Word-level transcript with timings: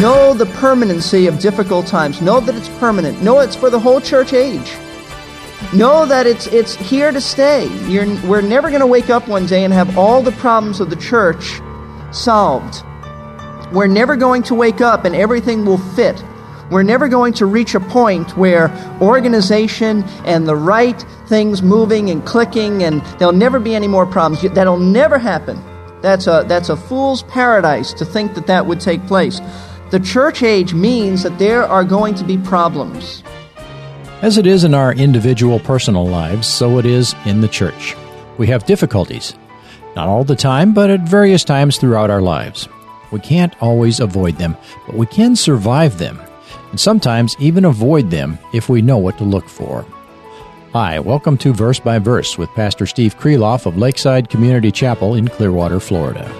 Know 0.00 0.32
the 0.32 0.46
permanency 0.46 1.26
of 1.26 1.38
difficult 1.40 1.86
times. 1.86 2.22
Know 2.22 2.40
that 2.40 2.54
it's 2.54 2.70
permanent. 2.78 3.22
Know 3.22 3.40
it's 3.40 3.54
for 3.54 3.68
the 3.68 3.78
whole 3.78 4.00
church 4.00 4.32
age. 4.32 4.72
Know 5.74 6.06
that 6.06 6.26
it's 6.26 6.46
it's 6.46 6.74
here 6.74 7.12
to 7.12 7.20
stay. 7.20 7.68
You're, 7.86 8.06
we're 8.26 8.40
never 8.40 8.70
going 8.70 8.80
to 8.80 8.86
wake 8.86 9.10
up 9.10 9.28
one 9.28 9.44
day 9.44 9.62
and 9.62 9.74
have 9.74 9.98
all 9.98 10.22
the 10.22 10.32
problems 10.32 10.80
of 10.80 10.88
the 10.88 10.96
church 10.96 11.60
solved. 12.12 12.82
We're 13.72 13.88
never 13.88 14.16
going 14.16 14.42
to 14.44 14.54
wake 14.54 14.80
up 14.80 15.04
and 15.04 15.14
everything 15.14 15.66
will 15.66 15.78
fit. 15.78 16.24
We're 16.70 16.82
never 16.82 17.06
going 17.06 17.34
to 17.34 17.46
reach 17.46 17.74
a 17.74 17.80
point 17.80 18.36
where 18.38 18.70
organization 19.02 20.04
and 20.24 20.48
the 20.48 20.56
right 20.56 21.00
things 21.26 21.62
moving 21.62 22.08
and 22.10 22.24
clicking 22.24 22.82
and 22.84 23.02
there'll 23.18 23.34
never 23.34 23.60
be 23.60 23.74
any 23.74 23.86
more 23.86 24.06
problems. 24.06 24.42
That'll 24.54 24.78
never 24.78 25.18
happen. 25.18 25.62
That's 26.02 26.26
a, 26.26 26.44
that's 26.46 26.68
a 26.68 26.76
fool's 26.76 27.22
paradise 27.24 27.92
to 27.94 28.04
think 28.04 28.34
that 28.34 28.46
that 28.46 28.66
would 28.66 28.80
take 28.80 29.06
place. 29.06 29.40
The 29.90 30.00
church 30.00 30.42
age 30.42 30.72
means 30.72 31.22
that 31.24 31.38
there 31.38 31.64
are 31.64 31.84
going 31.84 32.14
to 32.14 32.24
be 32.24 32.38
problems. 32.38 33.22
As 34.22 34.38
it 34.38 34.46
is 34.46 34.64
in 34.64 34.74
our 34.74 34.92
individual 34.92 35.58
personal 35.58 36.06
lives, 36.06 36.46
so 36.46 36.78
it 36.78 36.86
is 36.86 37.14
in 37.24 37.40
the 37.40 37.48
church. 37.48 37.96
We 38.38 38.46
have 38.46 38.66
difficulties. 38.66 39.34
Not 39.96 40.08
all 40.08 40.24
the 40.24 40.36
time, 40.36 40.72
but 40.72 40.90
at 40.90 41.00
various 41.00 41.42
times 41.42 41.76
throughout 41.76 42.10
our 42.10 42.22
lives. 42.22 42.68
We 43.10 43.18
can't 43.18 43.60
always 43.60 43.98
avoid 43.98 44.36
them, 44.36 44.56
but 44.86 44.94
we 44.94 45.06
can 45.06 45.34
survive 45.34 45.98
them, 45.98 46.20
and 46.70 46.78
sometimes 46.78 47.34
even 47.40 47.64
avoid 47.64 48.10
them 48.10 48.38
if 48.52 48.68
we 48.68 48.82
know 48.82 48.98
what 48.98 49.18
to 49.18 49.24
look 49.24 49.48
for. 49.48 49.84
Hi, 50.72 51.00
welcome 51.00 51.36
to 51.38 51.52
Verse 51.52 51.80
by 51.80 51.98
Verse 51.98 52.38
with 52.38 52.48
Pastor 52.50 52.86
Steve 52.86 53.18
Kreloff 53.18 53.66
of 53.66 53.76
Lakeside 53.76 54.30
Community 54.30 54.70
Chapel 54.70 55.16
in 55.16 55.26
Clearwater, 55.26 55.80
Florida. 55.80 56.32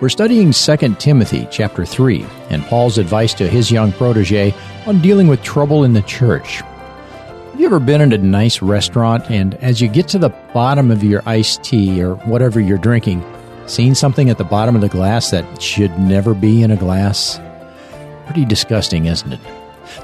We're 0.00 0.10
studying 0.10 0.52
2 0.52 0.76
Timothy 1.00 1.48
chapter 1.50 1.84
3 1.84 2.24
and 2.50 2.62
Paul's 2.66 2.98
advice 2.98 3.34
to 3.34 3.48
his 3.48 3.72
young 3.72 3.90
protege 3.90 4.54
on 4.86 5.02
dealing 5.02 5.26
with 5.26 5.42
trouble 5.42 5.82
in 5.82 5.92
the 5.92 6.02
church. 6.02 6.60
Have 6.60 7.58
you 7.58 7.66
ever 7.66 7.80
been 7.80 8.00
in 8.00 8.12
a 8.12 8.18
nice 8.18 8.62
restaurant 8.62 9.28
and 9.28 9.54
as 9.54 9.80
you 9.80 9.88
get 9.88 10.06
to 10.10 10.20
the 10.20 10.28
bottom 10.28 10.92
of 10.92 11.02
your 11.02 11.24
iced 11.26 11.64
tea 11.64 12.00
or 12.00 12.14
whatever 12.14 12.60
you're 12.60 12.78
drinking, 12.78 13.24
seen 13.66 13.96
something 13.96 14.30
at 14.30 14.38
the 14.38 14.44
bottom 14.44 14.76
of 14.76 14.82
the 14.82 14.88
glass 14.88 15.32
that 15.32 15.60
should 15.60 15.98
never 15.98 16.32
be 16.32 16.62
in 16.62 16.70
a 16.70 16.76
glass? 16.76 17.40
Pretty 18.26 18.44
disgusting, 18.44 19.06
isn't 19.06 19.32
it? 19.32 19.40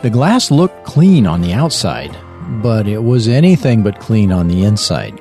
The 0.02 0.10
glass 0.10 0.50
looked 0.50 0.84
clean 0.84 1.24
on 1.24 1.40
the 1.40 1.52
outside, 1.52 2.16
but 2.62 2.86
it 2.86 3.04
was 3.04 3.28
anything 3.28 3.82
but 3.82 4.00
clean 4.00 4.32
on 4.32 4.48
the 4.48 4.64
inside. 4.64 5.20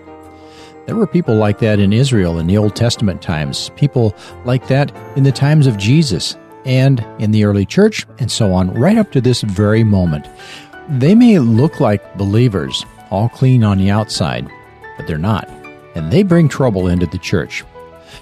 There 0.85 0.95
were 0.95 1.07
people 1.07 1.35
like 1.35 1.59
that 1.59 1.79
in 1.79 1.93
Israel 1.93 2.39
in 2.39 2.47
the 2.47 2.57
Old 2.57 2.75
Testament 2.75 3.21
times, 3.21 3.69
people 3.75 4.15
like 4.43 4.67
that 4.67 4.91
in 5.15 5.23
the 5.23 5.31
times 5.31 5.67
of 5.67 5.77
Jesus 5.77 6.35
and 6.65 7.05
in 7.19 7.31
the 7.31 7.45
early 7.45 7.65
church, 7.65 8.05
and 8.17 8.31
so 8.31 8.53
on, 8.53 8.73
right 8.73 8.97
up 8.97 9.11
to 9.11 9.21
this 9.21 9.41
very 9.41 9.83
moment. 9.83 10.27
They 10.89 11.15
may 11.15 11.39
look 11.39 11.79
like 11.79 12.17
believers, 12.17 12.85
all 13.11 13.29
clean 13.29 13.63
on 13.63 13.77
the 13.77 13.91
outside, 13.91 14.49
but 14.97 15.07
they're 15.07 15.17
not, 15.17 15.47
and 15.95 16.11
they 16.11 16.23
bring 16.23 16.49
trouble 16.49 16.87
into 16.87 17.05
the 17.05 17.19
church. 17.19 17.63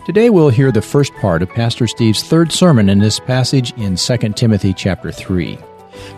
Today 0.05 0.29
we'll 0.29 0.49
hear 0.49 0.71
the 0.71 0.81
first 0.81 1.13
part 1.15 1.41
of 1.41 1.49
Pastor 1.49 1.87
Steve's 1.87 2.23
third 2.23 2.51
sermon 2.51 2.89
in 2.89 2.99
this 2.99 3.19
passage 3.19 3.71
in 3.77 3.95
2 3.95 4.17
Timothy 4.33 4.73
chapter 4.73 5.11
3. 5.11 5.57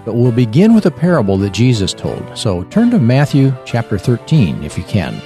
But 0.05 0.15
we'll 0.15 0.31
begin 0.31 0.73
with 0.73 0.85
a 0.85 0.91
parable 0.91 1.37
that 1.37 1.51
Jesus 1.51 1.93
told. 1.93 2.37
So 2.37 2.63
turn 2.65 2.91
to 2.91 2.99
Matthew 2.99 3.53
chapter 3.65 3.97
13 3.97 4.63
if 4.63 4.77
you 4.77 4.83
can. 4.83 5.21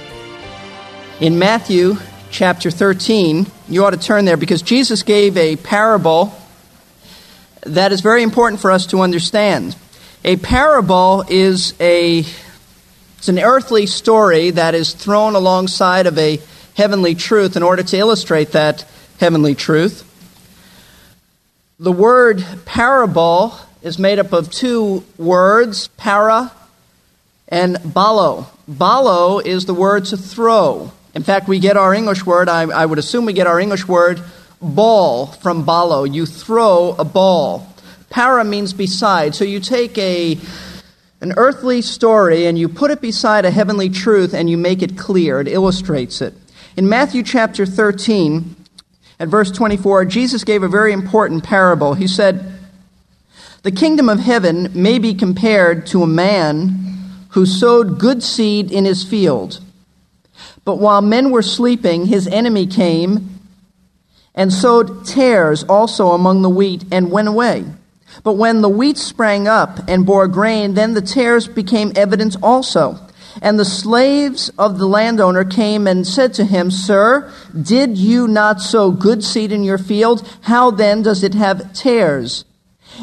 In 1.20 1.38
Matthew 1.38 1.96
chapter 2.30 2.70
13, 2.70 3.46
you 3.68 3.84
ought 3.84 3.90
to 3.90 3.96
turn 3.96 4.24
there 4.24 4.36
because 4.36 4.62
Jesus 4.62 5.02
gave 5.02 5.36
a 5.36 5.56
parable 5.56 6.34
that 7.62 7.92
is 7.92 8.00
very 8.00 8.22
important 8.22 8.60
for 8.60 8.70
us 8.70 8.86
to 8.86 9.00
understand. 9.00 9.76
A 10.24 10.36
parable 10.36 11.24
is 11.28 11.74
a 11.80 12.24
it's 13.18 13.28
an 13.28 13.38
earthly 13.38 13.86
story 13.86 14.50
that 14.50 14.74
is 14.74 14.92
thrown 14.92 15.34
alongside 15.34 16.06
of 16.06 16.18
a 16.18 16.40
heavenly 16.74 17.14
truth 17.14 17.56
in 17.56 17.62
order 17.62 17.82
to 17.82 17.96
illustrate 17.96 18.52
that 18.52 18.84
heavenly 19.18 19.54
truth. 19.54 20.10
The 21.78 21.92
word 21.92 22.44
parable 22.66 23.54
is 23.84 23.98
made 23.98 24.18
up 24.18 24.32
of 24.32 24.50
two 24.50 25.04
words, 25.18 25.88
para 25.88 26.50
and 27.48 27.76
balo. 27.76 28.46
Balo 28.68 29.44
is 29.44 29.66
the 29.66 29.74
word 29.74 30.06
to 30.06 30.16
throw. 30.16 30.90
In 31.14 31.22
fact, 31.22 31.46
we 31.46 31.58
get 31.58 31.76
our 31.76 31.92
English 31.92 32.24
word, 32.24 32.48
I, 32.48 32.62
I, 32.62 32.86
would 32.86 32.98
assume 32.98 33.26
we 33.26 33.34
get 33.34 33.46
our 33.46 33.60
English 33.60 33.86
word 33.86 34.22
ball 34.60 35.26
from 35.26 35.66
balo. 35.66 36.12
You 36.12 36.24
throw 36.24 36.96
a 36.98 37.04
ball. 37.04 37.68
Para 38.08 38.42
means 38.42 38.72
beside. 38.72 39.34
So 39.34 39.44
you 39.44 39.60
take 39.60 39.96
a 39.98 40.38
an 41.20 41.34
earthly 41.36 41.82
story 41.82 42.46
and 42.46 42.58
you 42.58 42.68
put 42.68 42.90
it 42.90 43.00
beside 43.00 43.44
a 43.44 43.50
heavenly 43.50 43.90
truth 43.90 44.34
and 44.34 44.48
you 44.48 44.56
make 44.56 44.82
it 44.82 44.96
clear. 44.96 45.40
It 45.40 45.48
illustrates 45.48 46.22
it. 46.22 46.34
In 46.76 46.88
Matthew 46.88 47.22
chapter 47.22 47.66
13, 47.66 48.56
at 49.20 49.28
verse 49.28 49.50
24, 49.50 50.06
Jesus 50.06 50.42
gave 50.42 50.62
a 50.62 50.68
very 50.68 50.92
important 50.92 51.44
parable. 51.44 51.94
He 51.94 52.08
said, 52.08 52.53
The 53.64 53.72
kingdom 53.72 54.10
of 54.10 54.20
heaven 54.20 54.70
may 54.74 54.98
be 54.98 55.14
compared 55.14 55.86
to 55.86 56.02
a 56.02 56.06
man 56.06 56.68
who 57.30 57.46
sowed 57.46 57.98
good 57.98 58.22
seed 58.22 58.70
in 58.70 58.84
his 58.84 59.02
field. 59.02 59.58
But 60.66 60.76
while 60.76 61.00
men 61.00 61.30
were 61.30 61.40
sleeping, 61.40 62.04
his 62.04 62.26
enemy 62.26 62.66
came 62.66 63.40
and 64.34 64.52
sowed 64.52 65.06
tares 65.06 65.64
also 65.64 66.10
among 66.10 66.42
the 66.42 66.50
wheat 66.50 66.84
and 66.92 67.10
went 67.10 67.26
away. 67.26 67.64
But 68.22 68.34
when 68.34 68.60
the 68.60 68.68
wheat 68.68 68.98
sprang 68.98 69.48
up 69.48 69.88
and 69.88 70.04
bore 70.04 70.28
grain, 70.28 70.74
then 70.74 70.92
the 70.92 71.00
tares 71.00 71.48
became 71.48 71.90
evident 71.96 72.36
also. 72.42 72.98
And 73.40 73.58
the 73.58 73.64
slaves 73.64 74.50
of 74.58 74.78
the 74.78 74.86
landowner 74.86 75.44
came 75.44 75.86
and 75.86 76.06
said 76.06 76.34
to 76.34 76.44
him, 76.44 76.70
Sir, 76.70 77.32
did 77.58 77.96
you 77.96 78.28
not 78.28 78.60
sow 78.60 78.90
good 78.90 79.24
seed 79.24 79.52
in 79.52 79.64
your 79.64 79.78
field? 79.78 80.28
How 80.42 80.70
then 80.70 81.00
does 81.00 81.24
it 81.24 81.32
have 81.32 81.72
tares? 81.72 82.44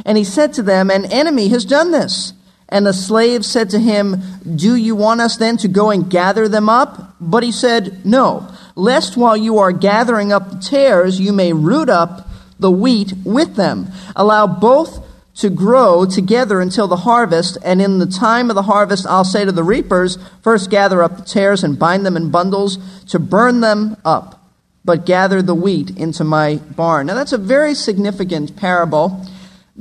And 0.06 0.18
he 0.18 0.24
said 0.24 0.54
to 0.54 0.64
them, 0.64 0.90
An 0.90 1.06
enemy 1.06 1.50
has 1.50 1.66
done 1.66 1.92
this. 1.92 2.34
And 2.70 2.86
the 2.86 2.94
slave 2.94 3.46
said 3.46 3.70
to 3.72 3.80
him, 3.80 4.22
Do 4.56 4.76
you 4.76 4.96
want 4.96 5.20
us 5.20 5.36
then 5.36 5.58
to 5.58 5.68
go 5.68 5.92
and 5.92 6.10
gather 6.10 6.48
them 6.48 6.70
up? 6.70 7.16
But 7.20 7.44
he 7.44 7.52
said, 7.52 8.06
No, 8.06 8.48
lest 8.76 9.18
while 9.18 9.36
you 9.36 9.60
are 9.60 9.74
gathering 9.74 10.32
up 10.32 10.50
the 10.50 10.60
tares, 10.60 11.20
you 11.20 11.34
may 11.34 11.52
root 11.52 11.90
up 11.90 12.30
the 12.60 12.72
wheat 12.72 13.14
with 13.26 13.56
them. 13.56 13.88
Allow 14.16 14.48
both 14.48 15.06
to 15.36 15.50
grow 15.50 16.06
together 16.06 16.62
until 16.62 16.88
the 16.88 16.98
harvest, 16.98 17.58
and 17.64 17.82
in 17.82 18.00
the 18.00 18.06
time 18.06 18.50
of 18.50 18.56
the 18.56 18.64
harvest, 18.64 19.06
I'll 19.08 19.24
say 19.24 19.44
to 19.44 19.52
the 19.52 19.64
reapers, 19.64 20.18
First 20.42 20.70
gather 20.70 21.02
up 21.02 21.18
the 21.18 21.24
tares 21.24 21.64
and 21.64 21.80
bind 21.80 22.06
them 22.06 22.16
in 22.16 22.32
bundles 22.32 22.78
to 23.08 23.20
burn 23.20 23.62
them 23.62 23.98
up, 24.06 24.48
but 24.86 25.06
gather 25.06 25.42
the 25.42 25.56
wheat 25.56 25.98
into 25.98 26.24
my 26.24 26.58
barn. 26.58 27.08
Now, 27.08 27.16
that's 27.16 27.34
a 27.34 27.38
very 27.38 27.74
significant 27.74 28.56
parable 28.56 29.26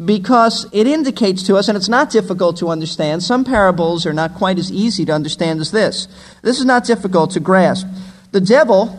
because 0.04 0.66
it 0.72 0.87
indicates 0.87 1.42
to 1.44 1.56
us, 1.56 1.69
and 1.69 1.76
it's 1.76 1.88
not 1.88 2.10
difficult 2.10 2.56
to 2.58 2.69
understand, 2.69 3.22
some 3.22 3.44
parables 3.44 4.06
are 4.06 4.12
not 4.12 4.34
quite 4.34 4.58
as 4.58 4.70
easy 4.70 5.04
to 5.04 5.12
understand 5.12 5.60
as 5.60 5.72
this. 5.72 6.06
This 6.42 6.58
is 6.58 6.64
not 6.64 6.84
difficult 6.84 7.32
to 7.32 7.40
grasp. 7.40 7.87
The 8.31 8.40
devil, 8.40 8.98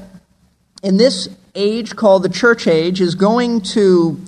in 0.84 0.98
this 0.98 1.30
age 1.56 1.96
called 1.96 2.24
the 2.24 2.30
church 2.30 2.68
age, 2.68 3.00
is 3.00 3.16
going 3.16 3.62
to 3.62 4.20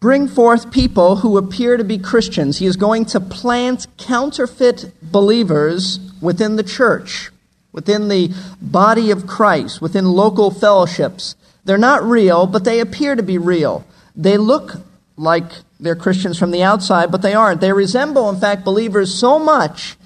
bring 0.00 0.28
forth 0.28 0.70
people 0.70 1.16
who 1.16 1.38
appear 1.38 1.76
to 1.76 1.84
be 1.84 1.96
Christians. 1.96 2.58
He 2.58 2.66
is 2.66 2.76
going 2.76 3.06
to 3.06 3.20
plant 3.20 3.86
counterfeit 3.96 4.92
believers 5.00 5.98
within 6.20 6.56
the 6.56 6.62
church, 6.62 7.30
within 7.72 8.08
the 8.08 8.34
body 8.60 9.10
of 9.10 9.26
Christ, 9.26 9.80
within 9.80 10.04
local 10.04 10.50
fellowships. 10.50 11.36
They're 11.64 11.78
not 11.78 12.02
real, 12.02 12.46
but 12.46 12.64
they 12.64 12.80
appear 12.80 13.14
to 13.14 13.22
be 13.22 13.38
real. 13.38 13.86
They 14.14 14.36
look 14.36 14.74
like 15.22 15.44
They're 15.78 15.96
Christians 15.96 16.38
from 16.38 16.50
the 16.50 16.62
outside, 16.62 17.10
but 17.10 17.22
they 17.22 17.34
aren't. 17.34 17.60
They 17.60 17.72
resemble, 17.72 18.28
in 18.28 18.38
fact, 18.38 18.64
believers 18.64 19.14
so 19.14 19.38
much 19.38 19.96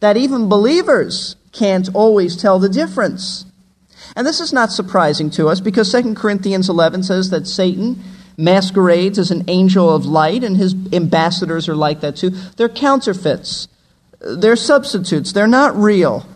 that 0.00 0.16
even 0.16 0.48
believers 0.48 1.36
can't 1.52 1.88
always 1.94 2.36
tell 2.36 2.58
the 2.58 2.68
difference. 2.68 3.44
And 4.16 4.26
this 4.26 4.40
is 4.40 4.52
not 4.52 4.72
surprising 4.72 5.30
to 5.30 5.48
us 5.48 5.60
because 5.60 5.92
2 5.92 6.14
Corinthians 6.14 6.68
11 6.68 7.04
says 7.04 7.30
that 7.30 7.46
Satan 7.46 8.02
masquerades 8.36 9.18
as 9.18 9.30
an 9.30 9.44
angel 9.48 9.94
of 9.94 10.06
light, 10.06 10.42
and 10.42 10.56
his 10.56 10.74
ambassadors 10.92 11.68
are 11.68 11.76
like 11.76 12.00
that 12.00 12.16
too. 12.16 12.30
They're 12.30 12.68
counterfeits, 12.68 13.68
they're 14.20 14.56
substitutes, 14.56 15.32
they're 15.32 15.46
not 15.46 15.76
real. 15.76 16.26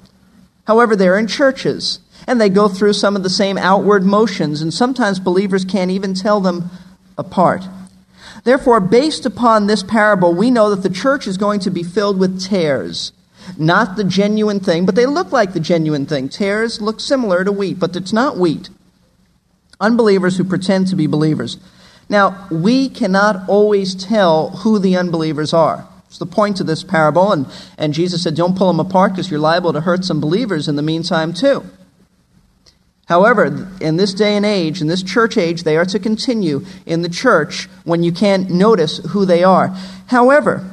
However, 0.67 0.97
they're 0.97 1.19
in 1.19 1.27
churches, 1.27 2.00
and 2.27 2.41
they 2.41 2.49
go 2.49 2.69
through 2.69 2.93
some 2.94 3.17
of 3.17 3.23
the 3.23 3.31
same 3.31 3.56
outward 3.56 4.05
motions, 4.05 4.61
and 4.61 4.73
sometimes 4.73 5.21
believers 5.21 5.65
can't 5.65 5.91
even 5.91 6.15
tell 6.15 6.41
them 6.41 6.71
apart. 7.19 7.62
Therefore, 8.46 8.78
based 8.78 9.26
upon 9.26 9.66
this 9.66 9.82
parable, 9.82 10.32
we 10.32 10.52
know 10.52 10.70
that 10.70 10.88
the 10.88 10.94
church 10.94 11.26
is 11.26 11.37
going 11.37 11.58
to 11.60 11.70
be 11.70 11.82
filled 11.82 12.16
with 12.16 12.40
tares. 12.40 13.10
Not 13.58 13.96
the 13.96 14.04
genuine 14.04 14.60
thing, 14.60 14.87
but 14.87 14.94
they 14.94 15.04
look 15.04 15.32
like 15.32 15.52
the 15.52 15.58
genuine 15.58 16.06
thing. 16.06 16.28
Tares 16.28 16.81
look 16.81 17.00
similar 17.00 17.43
to 17.43 17.50
wheat, 17.50 17.81
but 17.81 17.96
it's 17.96 18.12
not 18.12 18.38
wheat. 18.38 18.70
Unbelievers 19.81 20.37
who 20.37 20.44
pretend 20.44 20.87
to 20.87 20.94
be 20.94 21.08
believers. 21.08 21.58
Now, 22.08 22.46
we 22.48 22.88
cannot 22.88 23.48
always 23.48 23.96
tell 23.96 24.50
who 24.50 24.78
the 24.78 24.96
unbelievers 24.96 25.52
are. 25.52 25.84
It's 26.06 26.19
the 26.19 26.25
point 26.25 26.60
of 26.60 26.69
this 26.69 26.84
parable, 26.84 27.32
and, 27.32 27.46
and 27.76 27.93
Jesus 27.93 28.22
said, 28.22 28.37
Don't 28.37 28.56
pull 28.56 28.69
them 28.69 28.78
apart 28.78 29.10
because 29.10 29.28
you're 29.28 29.40
liable 29.40 29.72
to 29.72 29.81
hurt 29.81 30.04
some 30.04 30.20
believers 30.20 30.69
in 30.69 30.76
the 30.76 30.82
meantime, 30.82 31.32
too. 31.32 31.66
However, 33.06 33.69
in 33.81 33.97
this 33.97 34.12
day 34.12 34.37
and 34.37 34.44
age, 34.44 34.81
in 34.81 34.88
this 34.88 35.03
church 35.03 35.37
age, 35.37 35.62
they 35.62 35.76
are 35.76 35.85
to 35.87 35.99
continue 35.99 36.67
in 36.87 37.03
the 37.03 37.08
church 37.08 37.69
when 37.85 38.03
you 38.03 38.12
can't 38.12 38.50
notice 38.50 38.99
who 38.99 39.25
they 39.25 39.44
are. 39.44 39.69
However, 40.08 40.69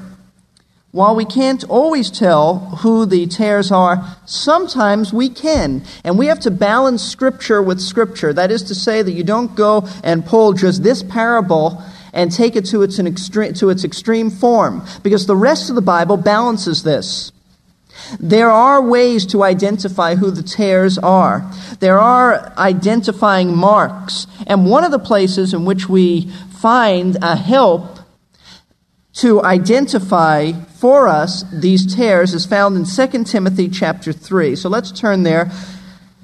while 0.91 1.15
we 1.15 1.25
can't 1.25 1.63
always 1.65 2.11
tell 2.11 2.59
who 2.81 3.05
the 3.05 3.25
tares 3.27 3.71
are, 3.71 4.17
sometimes 4.25 5.11
we 5.11 5.27
can. 5.27 5.83
And 6.03 6.19
we 6.19 6.27
have 6.27 6.39
to 6.41 6.51
balance 6.51 7.03
Scripture 7.03 7.61
with 7.61 7.79
Scripture. 7.79 8.31
That 8.31 8.51
is 8.51 8.63
to 8.63 8.75
say, 8.75 9.01
that 9.01 9.11
you 9.11 9.23
don't 9.23 9.55
go 9.55 9.87
and 10.03 10.25
pull 10.25 10.53
just 10.53 10.83
this 10.83 11.01
parable 11.03 11.83
and 12.13 12.31
take 12.31 12.55
it 12.55 12.65
to 12.65 12.83
its, 12.83 12.99
extreme, 12.99 13.53
to 13.55 13.69
its 13.69 13.83
extreme 13.83 14.29
form, 14.29 14.85
because 15.01 15.25
the 15.25 15.35
rest 15.35 15.69
of 15.69 15.75
the 15.75 15.81
Bible 15.81 16.17
balances 16.17 16.83
this. 16.83 17.31
There 18.19 18.51
are 18.51 18.81
ways 18.81 19.25
to 19.27 19.43
identify 19.43 20.15
who 20.15 20.31
the 20.31 20.43
tares 20.43 20.97
are. 20.97 21.49
There 21.79 21.99
are 21.99 22.53
identifying 22.57 23.55
marks. 23.55 24.27
And 24.47 24.69
one 24.69 24.83
of 24.83 24.91
the 24.91 24.99
places 24.99 25.53
in 25.53 25.65
which 25.65 25.89
we 25.89 26.29
find 26.59 27.17
a 27.21 27.35
help 27.35 27.99
to 29.13 29.43
identify 29.43 30.51
for 30.51 31.07
us 31.07 31.43
these 31.51 31.95
tares 31.95 32.33
is 32.33 32.45
found 32.45 32.75
in 32.75 32.85
2 32.85 33.23
Timothy 33.25 33.69
chapter 33.69 34.11
3. 34.11 34.55
So 34.55 34.69
let's 34.69 34.91
turn 34.91 35.23
there. 35.23 35.51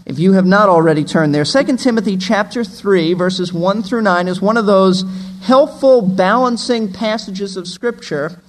If 0.06 0.18
you 0.18 0.34
have 0.34 0.46
not 0.46 0.70
already 0.70 1.04
turned 1.04 1.36
there, 1.36 1.46
2 1.46 1.78
Timothy 1.78 2.18
chapter 2.18 2.64
3 2.64 3.14
verses 3.14 3.54
1 3.54 3.84
through 3.84 4.02
9 4.02 4.28
is 4.28 4.42
one 4.42 4.58
of 4.58 4.66
those 4.66 5.04
helpful 5.42 6.02
balancing 6.02 6.92
passages 6.92 7.56
of 7.56 7.68
scripture 7.68 8.42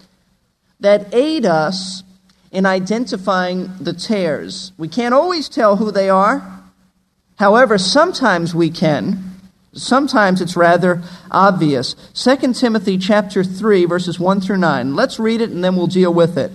that 0.80 1.12
aid 1.14 1.44
us 1.44 2.02
in 2.50 2.66
identifying 2.66 3.72
the 3.80 3.92
tares. 3.92 4.72
We 4.76 4.88
can't 4.88 5.14
always 5.14 5.48
tell 5.48 5.76
who 5.76 5.90
they 5.90 6.10
are. 6.10 6.62
However, 7.36 7.78
sometimes 7.78 8.54
we 8.54 8.70
can. 8.70 9.24
Sometimes 9.72 10.40
it's 10.40 10.56
rather 10.56 11.02
obvious. 11.30 11.94
2 12.14 12.54
Timothy 12.54 12.98
chapter 12.98 13.44
3 13.44 13.84
verses 13.84 14.18
1 14.18 14.40
through 14.40 14.58
9. 14.58 14.96
Let's 14.96 15.20
read 15.20 15.40
it 15.40 15.50
and 15.50 15.62
then 15.62 15.76
we'll 15.76 15.86
deal 15.86 16.12
with 16.12 16.36
it. 16.36 16.50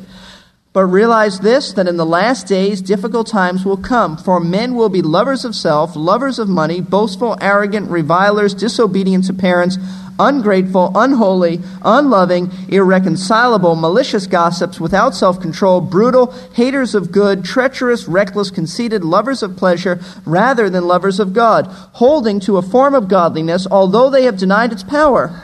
But 0.73 0.87
realize 0.87 1.39
this 1.39 1.71
that 1.71 1.87
in 1.87 1.95
the 1.95 2.05
last 2.05 2.47
days 2.47 2.81
difficult 2.81 3.27
times 3.27 3.63
will 3.63 3.77
come, 3.77 4.17
for 4.17 4.41
men 4.41 4.75
will 4.75 4.89
be 4.89 5.01
lovers 5.01 5.45
of 5.45 5.55
self, 5.55 5.95
lovers 5.95 6.37
of 6.37 6.49
money, 6.49 6.81
boastful, 6.81 7.37
arrogant, 7.39 7.89
revilers, 7.89 8.53
disobedient 8.53 9.23
to 9.27 9.33
parents, 9.33 9.77
ungrateful, 10.19 10.91
unholy, 10.95 11.59
unloving, 11.83 12.51
irreconcilable, 12.69 13.75
malicious 13.75 14.27
gossips, 14.27 14.79
without 14.79 15.15
self 15.15 15.39
control, 15.39 15.81
brutal, 15.81 16.31
haters 16.53 16.95
of 16.95 17.11
good, 17.11 17.43
treacherous, 17.43 18.07
reckless, 18.07 18.51
conceited, 18.51 19.03
lovers 19.03 19.43
of 19.43 19.57
pleasure 19.57 19.99
rather 20.25 20.69
than 20.69 20.87
lovers 20.87 21.19
of 21.19 21.33
God, 21.33 21.67
holding 21.93 22.39
to 22.41 22.57
a 22.57 22.61
form 22.61 22.93
of 22.93 23.07
godliness, 23.07 23.67
although 23.69 24.09
they 24.09 24.23
have 24.23 24.37
denied 24.37 24.71
its 24.71 24.83
power. 24.83 25.41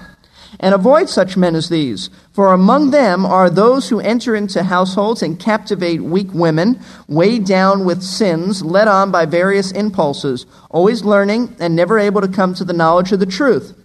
And 0.59 0.75
avoid 0.75 1.09
such 1.09 1.37
men 1.37 1.55
as 1.55 1.69
these, 1.69 2.09
for 2.33 2.53
among 2.53 2.91
them 2.91 3.25
are 3.25 3.49
those 3.49 3.89
who 3.89 3.99
enter 3.99 4.35
into 4.35 4.63
households 4.63 5.23
and 5.23 5.39
captivate 5.39 6.03
weak 6.03 6.31
women, 6.33 6.79
weighed 7.07 7.45
down 7.45 7.83
with 7.83 8.03
sins, 8.03 8.61
led 8.61 8.87
on 8.87 9.11
by 9.11 9.25
various 9.25 9.71
impulses, 9.71 10.45
always 10.69 11.03
learning 11.03 11.55
and 11.59 11.75
never 11.75 11.97
able 11.97 12.21
to 12.21 12.27
come 12.27 12.53
to 12.53 12.63
the 12.63 12.73
knowledge 12.73 13.11
of 13.11 13.19
the 13.19 13.25
truth. 13.25 13.80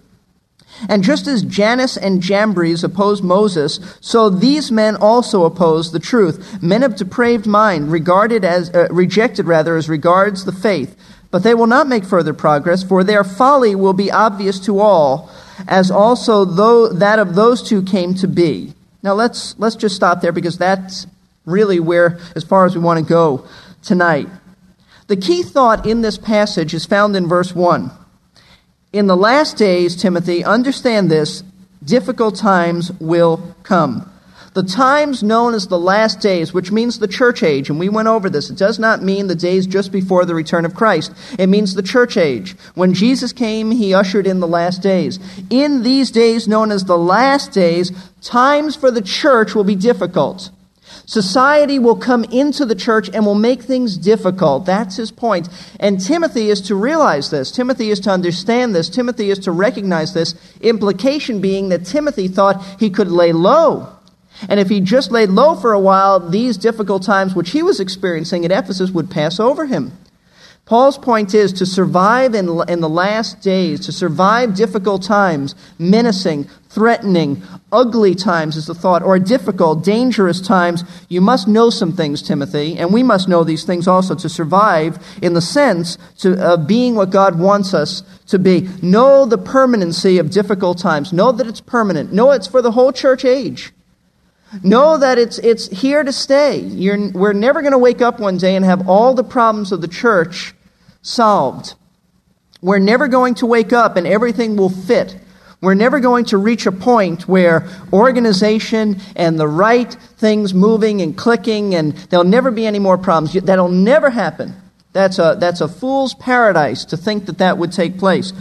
And 0.88 1.02
just 1.02 1.26
as 1.26 1.43
Jannes 1.43 1.96
and 1.96 2.23
Jambres 2.23 2.84
opposed 2.84 3.25
Moses, 3.25 3.81
so 4.00 4.28
these 4.28 4.70
men 4.70 4.96
also 4.96 5.44
oppose 5.44 5.93
the 5.93 5.99
truth. 5.99 6.62
Men 6.62 6.82
of 6.82 6.96
depraved 6.96 7.46
mind, 7.46 7.90
regarded 7.90 8.44
as 8.44 8.70
uh, 8.75 8.88
rejected 8.90 9.46
rather 9.46 9.76
as 9.76 9.88
regards 9.88 10.44
the 10.44 10.52
faith. 10.52 10.96
But 11.31 11.43
they 11.43 11.55
will 11.55 11.67
not 11.67 11.88
make 11.88 12.05
further 12.05 12.34
progress, 12.34 12.82
for 12.82 13.02
their 13.02 13.25
folly 13.25 13.75
will 13.75 13.93
be 13.93 14.11
obvious 14.11 14.61
to 14.61 14.78
all, 14.78 15.31
as 15.67 15.90
also 15.90 16.44
though 16.44 16.88
that 16.88 17.19
of 17.19 17.34
those 17.34 17.62
two 17.62 17.82
came 17.82 18.14
to 18.14 18.28
be. 18.28 18.75
Now 19.02 19.14
let's 19.14 19.58
let's 19.58 19.76
just 19.76 19.96
stop 19.96 20.20
there 20.20 20.32
because 20.32 20.58
that's 20.58 21.06
really 21.44 21.81
where 21.81 22.19
as 22.34 22.44
far 22.44 22.67
as 22.67 22.75
we 22.75 22.82
want 22.82 22.99
to 22.99 23.08
go 23.08 23.46
tonight. 23.82 24.28
The 25.06 25.17
key 25.17 25.43
thought 25.43 25.87
in 25.87 26.02
this 26.02 26.19
passage 26.19 26.75
is 26.75 26.84
found 26.84 27.14
in 27.14 27.28
verse 27.28 27.55
1. 27.55 27.90
In 28.96 29.08
the 29.08 29.14
last 29.14 29.58
days, 29.58 29.94
Timothy, 29.94 30.43
understand 30.43 31.10
this 31.10 31.43
difficult 31.84 32.34
times 32.34 32.90
will 32.98 33.54
come. 33.62 34.10
The 34.54 34.62
times 34.62 35.22
known 35.22 35.52
as 35.52 35.66
the 35.66 35.78
last 35.78 36.20
days, 36.20 36.54
which 36.54 36.72
means 36.72 36.98
the 36.98 37.06
church 37.06 37.43
age, 37.43 37.69
and 37.69 37.78
we 37.78 37.90
went 37.90 38.08
over 38.08 38.31
this, 38.31 38.48
it 38.48 38.56
does 38.56 38.78
not 38.78 39.02
mean 39.02 39.26
the 39.26 39.34
days 39.34 39.66
just 39.66 39.93
before 39.93 40.25
the 40.25 40.34
return 40.34 40.64
of 40.64 40.75
Christ. 40.75 41.12
It 41.38 41.48
means 41.48 41.75
the 41.75 41.82
church 41.82 42.16
age. 42.16 42.56
When 42.75 42.94
Jesus 42.94 43.34
came, 43.34 43.70
he 43.70 43.93
ushered 43.93 44.26
in 44.26 44.40
the 44.40 44.48
last 44.48 44.81
days. 44.81 45.19
In 45.50 45.82
these 45.82 46.10
days 46.10 46.49
known 46.49 46.72
as 46.72 46.87
the 46.87 46.96
last 46.96 47.52
days, 47.52 47.92
times 48.22 48.76
for 48.76 48.90
the 48.90 49.02
church 49.02 49.54
will 49.54 49.64
be 49.64 49.76
difficult. 49.76 50.49
Society 51.06 51.79
will 51.79 51.97
come 51.97 52.25
into 52.25 52.67
the 52.67 52.75
church 52.75 53.09
and 53.14 53.25
will 53.25 53.37
make 53.37 53.62
things 53.62 53.97
difficult. 53.97 54.66
That's 54.66 54.97
his 54.97 55.12
point. 55.12 55.49
And 55.78 56.00
Timothy 56.00 56.50
is 56.50 56.61
to 56.62 56.75
realize 56.75 57.30
this. 57.30 57.52
Timothy 57.52 57.90
is 57.90 58.00
to 58.00 58.11
understand 58.11 58.75
this. 58.75 58.88
Timothy 58.88 59.30
is 59.30 59.38
to 59.40 59.52
recognize 59.52 60.14
this. 60.14 60.35
Implication 60.61 61.40
being 61.40 61.69
that 61.69 61.87
Timothy 61.87 62.26
thought 62.26 62.62
he 62.80 62.90
could 62.90 63.09
lay 63.09 63.33
low. 63.33 63.88
And 64.49 64.59
if 64.59 64.69
he 64.69 64.80
just 64.80 65.12
laid 65.12 65.30
low 65.30 65.54
for 65.54 65.73
a 65.73 65.80
while, 65.80 66.19
these 66.19 66.57
difficult 66.57 67.04
times 67.04 67.35
which 67.35 67.50
he 67.50 67.62
was 67.62 67.78
experiencing 67.78 68.45
at 68.45 68.50
Ephesus 68.50 68.90
would 68.90 69.09
pass 69.09 69.38
over 69.38 69.66
him. 69.66 69.92
Paul's 70.66 70.99
point 70.99 71.33
is 71.33 71.52
to 71.54 71.64
survive 71.64 72.35
in, 72.35 72.49
in 72.69 72.80
the 72.80 72.88
last 72.88 73.40
days, 73.40 73.78
to 73.87 73.92
survive 73.92 74.57
difficult 74.57 75.04
times, 75.04 75.54
menacing, 75.78 76.50
threatening, 76.76 77.42
ugly 77.73 78.14
times 78.14 78.54
is 78.54 78.66
the 78.66 78.75
thought, 78.75 79.02
or 79.02 79.18
difficult, 79.18 79.83
dangerous 79.83 80.42
times, 80.42 80.85
you 81.09 81.23
must 81.23 81.49
know 81.49 81.71
some 81.71 81.90
things, 81.90 82.21
Timothy, 82.21 82.76
and 82.76 82.92
we 82.92 83.02
must 83.02 83.30
know 83.30 83.42
these 83.42 83.64
things 83.64 83.88
also 83.88 84.14
to 84.14 84.28
survive 84.28 84.99
in 85.23 85.33
the 85.33 85.40
sense 85.40 85.97
to 86.18 86.38
uh, 86.38 86.59
being 86.59 86.95
what 86.95 87.09
God 87.09 87.38
wants 87.38 87.73
us 87.73 88.02
to 88.26 88.38
be. 88.38 88.68
Know 88.83 89.25
the 89.25 89.38
permanency 89.38 90.18
of 90.18 90.30
difficult 90.30 90.76
times. 90.76 91.14
Know 91.14 91.33
that 91.33 91.47
it's 91.47 91.62
permanent. 91.62 92.12
Know 92.12 92.33
it's 92.33 92.47
for 92.47 92.61
the 92.61 92.73
whole 92.73 92.92
church 92.92 93.25
age. 93.25 93.73
Know 94.62 94.99
that 94.99 95.16
it's, 95.16 95.38
it's 95.38 95.68
here 95.68 96.04
to 96.04 96.12
stay. 96.12 96.59
You're, 96.59 97.11
we're 97.12 97.33
never 97.33 97.62
going 97.62 97.73
to 97.73 97.78
wake 97.78 98.02
up 98.02 98.21
one 98.21 98.37
day 98.37 98.54
and 98.54 98.66
have 98.66 98.87
all 98.87 99.14
the 99.14 99.25
problems 99.25 99.73
of 99.73 99.80
the 99.80 99.88
church 99.88 100.52
solved. 101.00 101.73
We're 102.61 102.80
never 102.80 103.09
going 103.09 103.37
to 103.37 103.47
wake 103.47 103.73
up 103.73 103.97
and 103.97 104.06
everything 104.06 104.59
will 104.59 104.68
fit. 104.68 105.16
We're 105.60 105.75
never 105.75 106.00
going 106.00 106.26
to 106.26 106.38
reach 106.38 106.66
a 106.66 106.72
point 106.72 107.26
where 107.26 107.68
organization 107.92 109.00
and 109.16 109.38
the 109.38 109.48
right 109.48 109.92
things 110.18 110.52
moving 110.52 111.00
and 111.00 111.16
clicking 111.16 111.75
and 111.75 111.96
there'll 112.10 112.25
never 112.25 112.50
be 112.50 112.66
any 112.66 112.78
more 112.78 112.98
problems. 112.98 113.32
That'll 113.32 113.68
never 113.68 114.10
happen. 114.10 114.54
That's 114.92 115.18
a, 115.18 115.36
that's 115.38 115.60
a 115.60 115.68
fool's 115.68 116.14
paradise 116.14 116.84
to 116.86 116.96
think 116.96 117.26
that 117.26 117.38
that 117.38 117.58
would 117.58 117.72
take 117.72 117.98
place. 117.98 118.32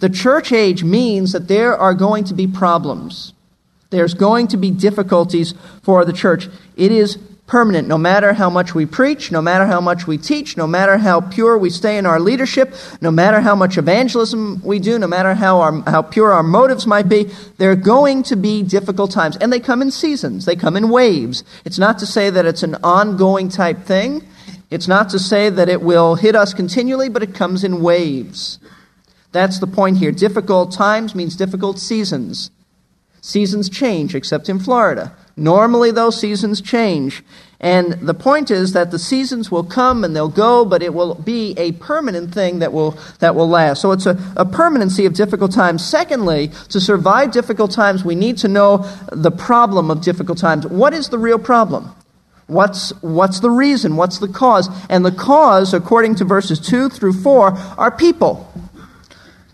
The 0.00 0.08
church 0.08 0.52
age 0.52 0.84
means 0.84 1.32
that 1.32 1.48
there 1.48 1.76
are 1.76 1.94
going 1.94 2.24
to 2.24 2.34
be 2.34 2.46
problems. 2.46 3.32
There's 3.90 4.14
going 4.14 4.48
to 4.48 4.56
be 4.56 4.70
difficulties 4.70 5.54
for 5.82 6.04
the 6.04 6.12
church. 6.12 6.48
It 6.76 6.90
is 6.90 7.18
permanent. 7.46 7.86
No 7.86 7.98
matter 7.98 8.32
how 8.32 8.48
much 8.48 8.74
we 8.74 8.86
preach, 8.86 9.30
no 9.30 9.42
matter 9.42 9.66
how 9.66 9.80
much 9.80 10.06
we 10.06 10.16
teach, 10.16 10.56
no 10.56 10.66
matter 10.66 10.96
how 10.96 11.20
pure 11.20 11.58
we 11.58 11.68
stay 11.68 11.98
in 11.98 12.06
our 12.06 12.18
leadership, 12.18 12.74
no 13.00 13.10
matter 13.10 13.40
how 13.40 13.54
much 13.54 13.76
evangelism 13.76 14.62
we 14.64 14.78
do, 14.78 14.98
no 14.98 15.06
matter 15.06 15.34
how, 15.34 15.60
our, 15.60 15.82
how 15.82 16.02
pure 16.02 16.32
our 16.32 16.42
motives 16.42 16.86
might 16.86 17.08
be, 17.08 17.24
there 17.58 17.70
are 17.70 17.76
going 17.76 18.22
to 18.24 18.36
be 18.36 18.62
difficult 18.62 19.10
times. 19.10 19.36
And 19.36 19.52
they 19.52 19.60
come 19.60 19.82
in 19.82 19.90
seasons, 19.90 20.46
they 20.46 20.56
come 20.56 20.76
in 20.76 20.88
waves. 20.88 21.44
It's 21.64 21.78
not 21.78 21.98
to 21.98 22.06
say 22.06 22.30
that 22.30 22.46
it's 22.46 22.62
an 22.62 22.76
ongoing 22.82 23.50
type 23.50 23.80
thing. 23.80 24.22
It's 24.70 24.88
not 24.88 25.10
to 25.10 25.18
say 25.18 25.50
that 25.50 25.68
it 25.68 25.82
will 25.82 26.14
hit 26.14 26.34
us 26.34 26.54
continually, 26.54 27.08
but 27.08 27.22
it 27.22 27.34
comes 27.34 27.62
in 27.62 27.82
waves. 27.82 28.58
That's 29.32 29.58
the 29.58 29.66
point 29.66 29.98
here. 29.98 30.12
Difficult 30.12 30.72
times 30.72 31.14
means 31.14 31.36
difficult 31.36 31.78
seasons. 31.78 32.50
Seasons 33.20 33.68
change, 33.68 34.14
except 34.14 34.48
in 34.48 34.58
Florida. 34.58 35.14
Normally, 35.36 35.90
those 35.90 36.20
seasons 36.20 36.60
change. 36.60 37.24
And 37.60 37.94
the 37.94 38.14
point 38.14 38.50
is 38.50 38.72
that 38.74 38.90
the 38.90 38.98
seasons 38.98 39.50
will 39.50 39.64
come 39.64 40.04
and 40.04 40.14
they'll 40.14 40.28
go, 40.28 40.64
but 40.64 40.82
it 40.82 40.92
will 40.92 41.14
be 41.14 41.54
a 41.56 41.72
permanent 41.72 42.32
thing 42.32 42.58
that 42.58 42.72
will, 42.72 42.98
that 43.20 43.34
will 43.34 43.48
last. 43.48 43.80
So 43.80 43.92
it's 43.92 44.06
a, 44.06 44.18
a 44.36 44.44
permanency 44.44 45.06
of 45.06 45.14
difficult 45.14 45.52
times. 45.52 45.84
Secondly, 45.84 46.50
to 46.68 46.78
survive 46.78 47.32
difficult 47.32 47.70
times, 47.70 48.04
we 48.04 48.14
need 48.14 48.36
to 48.38 48.48
know 48.48 48.86
the 49.10 49.30
problem 49.30 49.90
of 49.90 50.02
difficult 50.02 50.38
times. 50.38 50.66
What 50.66 50.92
is 50.92 51.08
the 51.08 51.18
real 51.18 51.38
problem? 51.38 51.90
What's, 52.46 52.90
what's 53.02 53.40
the 53.40 53.50
reason? 53.50 53.96
What's 53.96 54.18
the 54.18 54.28
cause? 54.28 54.68
And 54.90 55.04
the 55.04 55.12
cause, 55.12 55.72
according 55.72 56.16
to 56.16 56.24
verses 56.24 56.60
2 56.60 56.90
through 56.90 57.14
4, 57.14 57.52
are 57.78 57.90
people. 57.90 58.52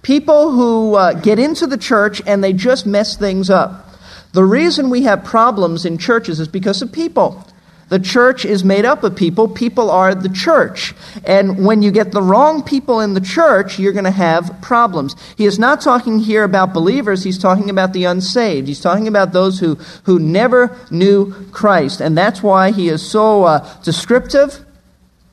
People 0.03 0.51
who 0.51 0.95
uh, 0.97 1.13
get 1.13 1.39
into 1.39 1.67
the 1.67 1.79
church 1.79 2.21
and 2.27 2.43
they 2.43 2.53
just 2.53 2.87
mess 2.87 3.17
things 3.17 3.51
up. 3.51 3.90
The 4.33 4.45
reason 4.45 4.91
we 4.91 5.03
have 5.03 5.25
problems 5.25 5.85
in 5.85 5.99
churches 5.99 6.41
is 6.41 6.49
because 6.49 6.83
of 6.83 6.93
people. 6.93 7.45
The 7.91 7.99
church 7.99 8.45
is 8.45 8.63
made 8.63 8.85
up 8.85 9.03
of 9.03 9.17
people. 9.17 9.49
People 9.49 9.91
are 9.91 10.15
the 10.15 10.29
church. 10.29 10.95
And 11.25 11.67
when 11.67 11.83
you 11.83 11.91
get 11.91 12.13
the 12.13 12.23
wrong 12.23 12.63
people 12.63 13.01
in 13.01 13.15
the 13.15 13.21
church, 13.21 13.81
you're 13.81 13.93
going 13.93 14.05
to 14.05 14.13
have 14.13 14.63
problems. 14.63 15.17
He 15.37 15.45
is 15.45 15.59
not 15.59 15.81
talking 15.81 16.21
here 16.21 16.45
about 16.45 16.73
believers. 16.73 17.25
He's 17.25 17.39
talking 17.39 17.69
about 17.69 17.93
the 17.93 18.05
unsaved. 18.05 18.69
He's 18.69 18.81
talking 18.81 19.09
about 19.09 19.33
those 19.33 19.59
who, 19.59 19.75
who 20.05 20.21
never 20.21 20.79
knew 20.93 21.33
Christ. 21.51 22.01
And 22.01 22.17
that's 22.17 22.45
why 22.45 22.71
he 22.71 22.89
is 22.89 23.03
so 23.03 23.43
uh, 23.43 23.69
descriptive. 23.83 24.65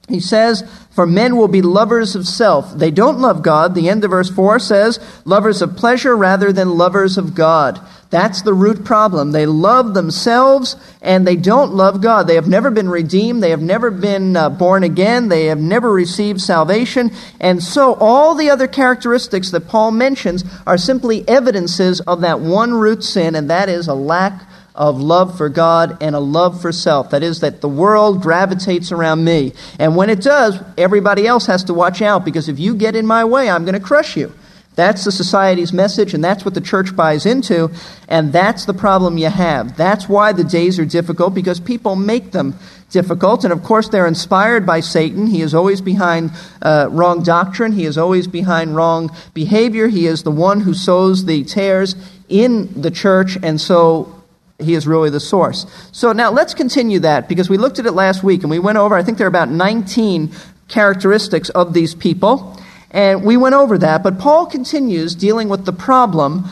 He 0.10 0.20
says, 0.20 0.68
For 0.98 1.06
men 1.06 1.38
will 1.38 1.48
be 1.48 1.62
lovers 1.62 2.16
of 2.16 2.26
self. 2.26 2.74
They 2.74 2.90
don't 2.90 3.20
love 3.20 3.44
God. 3.44 3.76
The 3.76 3.88
end 3.88 4.04
of 4.04 4.10
verse 4.10 4.32
4 4.32 4.58
says, 4.58 5.00
Lovers 5.26 5.62
of 5.62 5.78
pleasure 5.78 6.18
rather 6.18 6.52
than 6.52 6.76
lovers 6.76 7.20
of 7.20 7.36
God. 7.36 7.80
That's 8.10 8.42
the 8.42 8.56
root 8.56 8.84
problem. 8.84 9.32
They 9.32 9.46
love 9.46 9.94
themselves 9.94 10.76
and 11.04 11.28
they 11.28 11.36
don't 11.36 11.76
love 11.76 12.02
God. 12.02 12.26
They 12.26 12.34
have 12.34 12.48
never 12.48 12.72
been 12.72 12.90
redeemed. 12.90 13.44
They 13.44 13.52
have 13.52 13.62
never 13.62 13.92
been 13.92 14.36
uh, 14.36 14.50
born 14.50 14.84
again. 14.84 15.30
They 15.30 15.46
have 15.46 15.60
never 15.60 15.94
received 15.94 16.42
salvation. 16.42 17.12
And 17.40 17.62
so 17.62 17.94
all 17.94 18.34
the 18.34 18.50
other 18.50 18.68
characteristics 18.68 19.52
that 19.52 19.68
Paul 19.68 19.92
mentions 19.92 20.44
are 20.66 20.80
simply 20.80 21.30
evidences 21.30 22.02
of 22.02 22.22
that 22.22 22.40
one 22.40 22.74
root 22.74 23.04
sin, 23.04 23.36
and 23.36 23.52
that 23.52 23.70
is 23.70 23.88
a 23.88 23.94
lack 23.94 24.50
of 24.78 25.02
love 25.02 25.38
for 25.38 25.50
God 25.50 25.98
and 26.02 26.16
a 26.16 26.20
love 26.20 26.62
for 26.62 26.72
self. 26.72 27.10
That 27.10 27.24
is, 27.24 27.40
that 27.40 27.62
the 27.62 27.70
world 27.70 28.22
gravitates 28.22 28.92
around 28.92 29.24
me. 29.24 29.54
And 29.80 29.96
when 29.96 30.10
it 30.10 30.22
does, 30.22 30.62
everybody 30.78 31.26
else 31.26 31.48
has 31.48 31.64
to 31.66 31.74
watch 31.74 32.02
out 32.02 32.24
because 32.24 32.48
if 32.48 32.60
you 32.60 32.76
get 32.76 32.96
in 32.96 33.06
my 33.06 33.26
way, 33.26 33.50
I'm 33.50 33.66
going 33.66 33.74
to 33.74 33.86
crush 33.86 34.16
you. 34.16 34.34
That's 34.78 35.06
the 35.06 35.12
society's 35.12 35.74
message, 35.74 36.14
and 36.14 36.24
that's 36.24 36.46
what 36.46 36.54
the 36.54 36.62
church 36.62 36.96
buys 36.96 37.26
into, 37.26 37.72
and 38.08 38.32
that's 38.32 38.66
the 38.66 38.76
problem 38.76 39.18
you 39.18 39.32
have. 39.32 39.76
That's 39.76 40.08
why 40.08 40.34
the 40.34 40.44
days 40.44 40.78
are 40.78 40.86
difficult, 40.86 41.34
because 41.34 41.60
people 41.60 41.96
make 41.96 42.32
them 42.32 42.54
difficult. 42.92 43.44
And 43.44 43.52
of 43.52 43.64
course, 43.64 43.90
they're 43.90 44.06
inspired 44.06 44.68
by 44.68 44.82
Satan. 44.82 45.26
He 45.26 45.42
is 45.42 45.56
always 45.56 45.82
behind 45.82 46.30
uh, 46.62 46.90
wrong 46.92 47.24
doctrine, 47.24 47.72
he 47.72 47.86
is 47.86 47.98
always 47.98 48.28
behind 48.28 48.76
wrong 48.76 49.10
behavior. 49.34 49.88
He 49.88 50.06
is 50.06 50.22
the 50.22 50.30
one 50.30 50.60
who 50.60 50.76
sows 50.76 51.26
the 51.26 51.44
tares 51.44 51.96
in 52.30 52.80
the 52.80 52.92
church, 52.92 53.36
and 53.42 53.60
so 53.60 54.17
he 54.60 54.74
is 54.74 54.88
really 54.88 55.10
the 55.10 55.20
source. 55.20 55.66
So 55.92 56.12
now 56.14 56.32
let's 56.32 56.54
continue 56.54 57.00
that, 57.00 57.30
because 57.30 57.50
we 57.50 57.58
looked 57.58 57.80
at 57.80 57.86
it 57.86 57.92
last 57.92 58.24
week, 58.24 58.42
and 58.42 58.50
we 58.50 58.60
went 58.60 58.78
over, 58.78 58.96
I 58.96 59.04
think 59.04 59.18
there 59.18 59.28
are 59.28 59.30
about 59.30 59.50
19 59.50 60.32
characteristics 60.68 61.50
of 61.50 61.74
these 61.74 61.94
people. 61.96 62.60
And 62.92 63.24
we 63.24 63.38
went 63.38 63.54
over 63.54 63.78
that, 63.78 64.02
but 64.02 64.18
Paul 64.18 64.46
continues 64.46 65.14
dealing 65.14 65.50
with 65.50 65.66
the 65.66 65.74
problem 65.74 66.46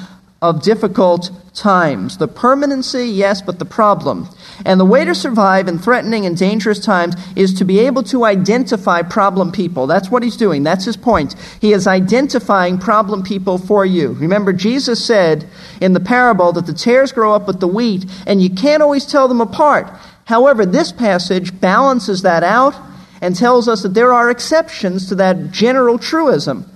of 0.50 0.62
difficult 0.62 1.32
times. 1.54 2.18
The 2.18 2.28
permanency, 2.28 3.06
yes, 3.06 3.42
but 3.42 3.60
the 3.60 3.66
problem. 3.66 4.28
And 4.66 4.80
the 4.80 4.86
way 4.86 5.06
to 5.06 5.16
survive 5.16 5.68
in 5.68 5.80
threatening 5.80 6.26
and 6.26 6.38
dangerous 6.38 6.80
times 6.80 7.16
is 7.36 7.54
to 7.56 7.66
be 7.66 7.80
able 7.80 8.04
to 8.04 8.26
identify 8.26 9.02
problem 9.02 9.52
people. 9.52 9.88
That's 9.88 10.10
what 10.10 10.24
he's 10.24 10.38
doing. 10.38 10.64
That's 10.64 10.86
his 10.86 10.98
point. 10.98 11.36
He 11.60 11.74
is 11.74 11.88
identifying 11.88 12.78
problem 12.78 13.24
people 13.24 13.58
for 13.58 13.86
you. 13.86 14.14
Remember, 14.14 14.54
Jesus 14.54 15.04
said 15.04 15.48
in 15.82 15.94
the 15.94 16.00
parable 16.00 16.52
that 16.54 16.66
the 16.66 16.74
tares 16.74 17.12
grow 17.12 17.34
up 17.34 17.48
with 17.48 17.60
the 17.60 17.68
wheat, 17.68 18.06
and 18.28 18.42
you 18.42 18.50
can't 18.50 18.84
always 18.84 19.06
tell 19.06 19.28
them 19.28 19.42
apart. 19.42 19.92
However, 20.26 20.66
this 20.66 20.92
passage 20.92 21.60
balances 21.60 22.22
that 22.24 22.44
out 22.44 22.76
and 23.22 23.36
tells 23.36 23.68
us 23.68 23.84
that 23.84 23.94
there 23.94 24.14
are 24.14 24.30
exceptions 24.30 25.08
to 25.08 25.16
that 25.16 25.52
general 25.52 25.98
truism. 25.98 26.70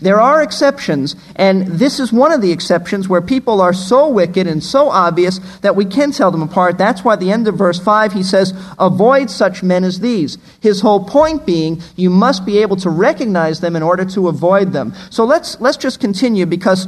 There 0.00 0.20
are 0.20 0.42
exceptions, 0.42 1.16
and 1.36 1.66
this 1.66 2.00
is 2.00 2.12
one 2.12 2.32
of 2.32 2.40
the 2.40 2.52
exceptions 2.52 3.08
where 3.08 3.20
people 3.20 3.60
are 3.60 3.72
so 3.72 4.08
wicked 4.08 4.46
and 4.46 4.62
so 4.62 4.88
obvious 4.88 5.38
that 5.60 5.76
we 5.76 5.84
can 5.84 6.12
tell 6.12 6.30
them 6.30 6.42
apart. 6.42 6.78
That's 6.78 7.04
why 7.04 7.14
at 7.14 7.20
the 7.20 7.30
end 7.30 7.46
of 7.48 7.56
verse 7.56 7.78
5 7.78 8.12
he 8.12 8.22
says, 8.22 8.54
Avoid 8.78 9.30
such 9.30 9.62
men 9.62 9.84
as 9.84 10.00
these. 10.00 10.38
His 10.60 10.80
whole 10.80 11.04
point 11.04 11.44
being, 11.44 11.82
you 11.96 12.10
must 12.10 12.46
be 12.46 12.58
able 12.58 12.76
to 12.76 12.90
recognize 12.90 13.60
them 13.60 13.76
in 13.76 13.82
order 13.82 14.04
to 14.06 14.28
avoid 14.28 14.72
them. 14.72 14.94
So 15.10 15.24
let's, 15.24 15.60
let's 15.60 15.76
just 15.76 16.00
continue 16.00 16.46
because 16.46 16.86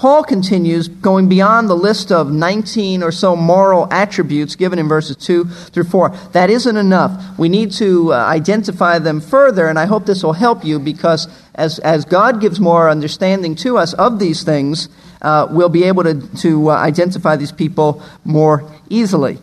Paul 0.00 0.24
continues 0.24 0.88
going 0.88 1.28
beyond 1.28 1.68
the 1.68 1.76
list 1.76 2.10
of 2.10 2.32
19 2.32 3.02
or 3.02 3.12
so 3.12 3.36
moral 3.36 3.86
attributes 3.92 4.56
given 4.56 4.78
in 4.78 4.88
verses 4.88 5.14
2 5.16 5.44
through 5.44 5.84
4. 5.84 6.08
That 6.32 6.48
isn't 6.48 6.74
enough. 6.78 7.38
We 7.38 7.50
need 7.50 7.72
to 7.72 8.14
uh, 8.14 8.16
identify 8.16 8.98
them 8.98 9.20
further, 9.20 9.68
and 9.68 9.78
I 9.78 9.84
hope 9.84 10.06
this 10.06 10.22
will 10.22 10.32
help 10.32 10.64
you 10.64 10.78
because 10.78 11.28
as, 11.54 11.80
as 11.80 12.06
God 12.06 12.40
gives 12.40 12.58
more 12.58 12.88
understanding 12.88 13.54
to 13.56 13.76
us 13.76 13.92
of 13.92 14.18
these 14.18 14.42
things, 14.42 14.88
uh, 15.20 15.48
we'll 15.50 15.68
be 15.68 15.84
able 15.84 16.04
to, 16.04 16.26
to 16.38 16.70
uh, 16.70 16.76
identify 16.76 17.36
these 17.36 17.52
people 17.52 18.02
more 18.24 18.64
easily. 18.88 19.36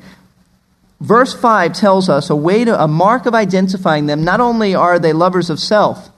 Verse 1.00 1.36
5 1.36 1.74
tells 1.74 2.10
us 2.10 2.32
a 2.32 2.36
way 2.36 2.66
to, 2.66 2.84
a 2.84 2.88
mark 2.88 3.28
of 3.28 3.36
identifying 3.36 4.08
them. 4.08 4.24
Not 4.24 4.40
only 4.40 4.74
are 4.74 4.98
they 4.98 5.14
lovers 5.14 5.52
of 5.52 5.60
self, 5.60 6.10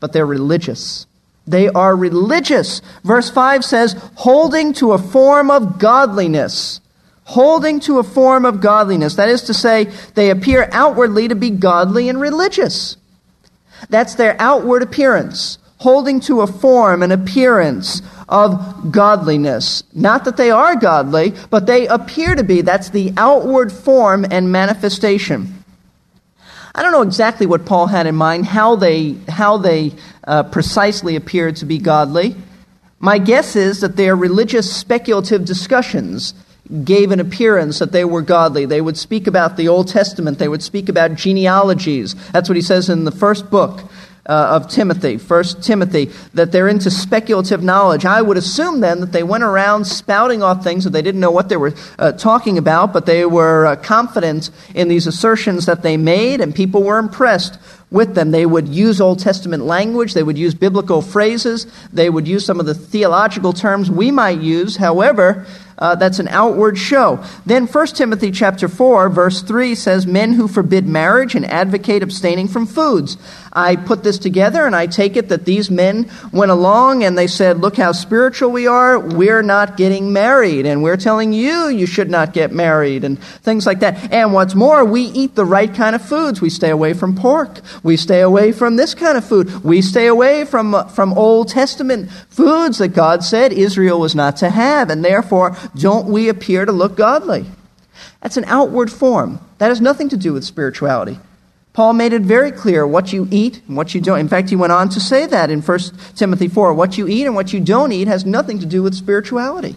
but 0.00 0.12
they're 0.12 0.26
religious. 0.26 1.06
They 1.48 1.68
are 1.68 1.96
religious. 1.96 2.82
Verse 3.04 3.30
5 3.30 3.64
says, 3.64 3.96
holding 4.16 4.74
to 4.74 4.92
a 4.92 4.98
form 4.98 5.50
of 5.50 5.78
godliness. 5.78 6.80
Holding 7.24 7.80
to 7.80 7.98
a 7.98 8.02
form 8.02 8.44
of 8.44 8.60
godliness. 8.60 9.16
That 9.16 9.30
is 9.30 9.42
to 9.44 9.54
say, 9.54 9.84
they 10.14 10.30
appear 10.30 10.68
outwardly 10.72 11.28
to 11.28 11.34
be 11.34 11.50
godly 11.50 12.08
and 12.08 12.20
religious. 12.20 12.96
That's 13.88 14.14
their 14.14 14.36
outward 14.38 14.82
appearance. 14.82 15.58
Holding 15.78 16.20
to 16.20 16.42
a 16.42 16.46
form 16.46 17.02
an 17.02 17.12
appearance 17.12 18.02
of 18.28 18.90
godliness. 18.90 19.84
Not 19.94 20.24
that 20.26 20.36
they 20.36 20.50
are 20.50 20.76
godly, 20.76 21.32
but 21.50 21.66
they 21.66 21.86
appear 21.86 22.34
to 22.34 22.44
be. 22.44 22.60
That's 22.60 22.90
the 22.90 23.12
outward 23.16 23.72
form 23.72 24.26
and 24.30 24.52
manifestation. 24.52 25.54
I 26.74 26.82
don't 26.82 26.92
know 26.92 27.02
exactly 27.02 27.46
what 27.46 27.66
Paul 27.66 27.86
had 27.86 28.06
in 28.06 28.14
mind, 28.14 28.46
how 28.46 28.76
they, 28.76 29.16
how 29.28 29.56
they 29.56 29.92
uh, 30.28 30.44
precisely 30.44 31.16
appeared 31.16 31.56
to 31.56 31.64
be 31.64 31.78
godly. 31.78 32.36
My 33.00 33.18
guess 33.18 33.56
is 33.56 33.80
that 33.80 33.96
their 33.96 34.14
religious 34.14 34.70
speculative 34.70 35.44
discussions 35.44 36.34
gave 36.84 37.10
an 37.12 37.18
appearance 37.18 37.78
that 37.78 37.92
they 37.92 38.04
were 38.04 38.22
godly. 38.22 38.66
They 38.66 38.82
would 38.82 38.98
speak 38.98 39.26
about 39.26 39.56
the 39.56 39.68
Old 39.68 39.88
Testament, 39.88 40.38
they 40.38 40.48
would 40.48 40.62
speak 40.62 40.88
about 40.88 41.14
genealogies. 41.14 42.14
That's 42.32 42.48
what 42.48 42.56
he 42.56 42.62
says 42.62 42.90
in 42.90 43.04
the 43.04 43.10
first 43.10 43.50
book 43.50 43.80
uh, 44.26 44.60
of 44.60 44.68
Timothy, 44.68 45.16
First 45.16 45.62
Timothy, 45.62 46.10
that 46.34 46.52
they're 46.52 46.68
into 46.68 46.90
speculative 46.90 47.62
knowledge. 47.62 48.04
I 48.04 48.20
would 48.20 48.36
assume 48.36 48.80
then 48.80 49.00
that 49.00 49.12
they 49.12 49.22
went 49.22 49.42
around 49.42 49.86
spouting 49.86 50.42
off 50.42 50.62
things 50.62 50.84
that 50.84 50.90
they 50.90 51.00
didn't 51.00 51.22
know 51.22 51.30
what 51.30 51.48
they 51.48 51.56
were 51.56 51.72
uh, 51.98 52.12
talking 52.12 52.58
about, 52.58 52.92
but 52.92 53.06
they 53.06 53.24
were 53.24 53.64
uh, 53.64 53.76
confident 53.76 54.50
in 54.74 54.88
these 54.88 55.06
assertions 55.06 55.64
that 55.64 55.82
they 55.82 55.96
made, 55.96 56.42
and 56.42 56.54
people 56.54 56.82
were 56.82 56.98
impressed 56.98 57.58
with 57.90 58.14
them. 58.14 58.30
They 58.30 58.46
would 58.46 58.68
use 58.68 59.00
Old 59.00 59.18
Testament 59.18 59.64
language, 59.64 60.14
they 60.14 60.22
would 60.22 60.38
use 60.38 60.54
biblical 60.54 61.02
phrases, 61.02 61.66
they 61.92 62.10
would 62.10 62.28
use 62.28 62.44
some 62.44 62.60
of 62.60 62.66
the 62.66 62.74
theological 62.74 63.52
terms 63.52 63.90
we 63.90 64.10
might 64.10 64.40
use. 64.40 64.76
However, 64.76 65.46
uh, 65.78 65.94
that's 65.94 66.18
an 66.18 66.28
outward 66.28 66.76
show. 66.76 67.24
Then 67.46 67.66
1 67.66 67.86
Timothy 67.88 68.30
chapter 68.30 68.68
4 68.68 69.08
verse 69.08 69.42
3 69.42 69.74
says 69.74 70.06
men 70.06 70.32
who 70.32 70.48
forbid 70.48 70.86
marriage 70.86 71.34
and 71.34 71.44
advocate 71.46 72.02
abstaining 72.02 72.48
from 72.48 72.66
foods. 72.66 73.16
I 73.52 73.76
put 73.76 74.04
this 74.04 74.18
together 74.18 74.66
and 74.66 74.76
I 74.76 74.86
take 74.86 75.16
it 75.16 75.30
that 75.30 75.44
these 75.44 75.70
men 75.70 76.10
went 76.32 76.50
along 76.50 77.02
and 77.02 77.16
they 77.16 77.26
said, 77.26 77.58
look 77.58 77.76
how 77.76 77.92
spiritual 77.92 78.50
we 78.50 78.66
are. 78.66 78.98
We're 78.98 79.42
not 79.42 79.76
getting 79.76 80.12
married 80.12 80.66
and 80.66 80.82
we're 80.82 80.96
telling 80.96 81.32
you 81.32 81.68
you 81.68 81.86
should 81.86 82.10
not 82.10 82.32
get 82.32 82.52
married 82.52 83.04
and 83.04 83.18
things 83.18 83.66
like 83.66 83.80
that. 83.80 84.12
And 84.12 84.32
what's 84.32 84.54
more, 84.54 84.84
we 84.84 85.02
eat 85.02 85.34
the 85.34 85.44
right 85.44 85.72
kind 85.72 85.96
of 85.96 86.02
foods. 86.02 86.40
We 86.40 86.50
stay 86.50 86.70
away 86.70 86.94
from 86.94 87.16
pork. 87.16 87.60
We 87.82 87.96
stay 87.96 88.20
away 88.20 88.52
from 88.52 88.76
this 88.76 88.94
kind 88.94 89.18
of 89.18 89.24
food. 89.24 89.64
We 89.64 89.82
stay 89.82 90.06
away 90.06 90.44
from, 90.44 90.88
from 90.90 91.12
Old 91.14 91.48
Testament 91.48 92.10
foods 92.28 92.78
that 92.78 92.88
God 92.88 93.24
said 93.24 93.52
Israel 93.52 93.98
was 93.98 94.14
not 94.14 94.36
to 94.38 94.50
have. 94.50 94.90
And 94.90 95.04
therefore, 95.04 95.56
don't 95.74 96.08
we 96.08 96.28
appear 96.28 96.64
to 96.64 96.72
look 96.72 96.96
godly? 96.96 97.46
That's 98.22 98.36
an 98.36 98.44
outward 98.46 98.90
form. 98.92 99.40
That 99.58 99.68
has 99.68 99.80
nothing 99.80 100.08
to 100.10 100.16
do 100.16 100.32
with 100.32 100.44
spirituality. 100.44 101.18
Paul 101.72 101.92
made 101.92 102.12
it 102.12 102.22
very 102.22 102.50
clear 102.50 102.86
what 102.86 103.12
you 103.12 103.28
eat 103.30 103.62
and 103.68 103.76
what 103.76 103.94
you 103.94 104.00
don't. 104.00 104.18
In 104.18 104.28
fact, 104.28 104.50
he 104.50 104.56
went 104.56 104.72
on 104.72 104.88
to 104.88 105.00
say 105.00 105.26
that 105.26 105.50
in 105.50 105.62
1 105.62 105.78
Timothy 106.16 106.48
4. 106.48 106.74
What 106.74 106.98
you 106.98 107.06
eat 107.06 107.26
and 107.26 107.36
what 107.36 107.52
you 107.52 107.60
don't 107.60 107.92
eat 107.92 108.08
has 108.08 108.26
nothing 108.26 108.58
to 108.58 108.66
do 108.66 108.82
with 108.82 108.94
spirituality. 108.94 109.76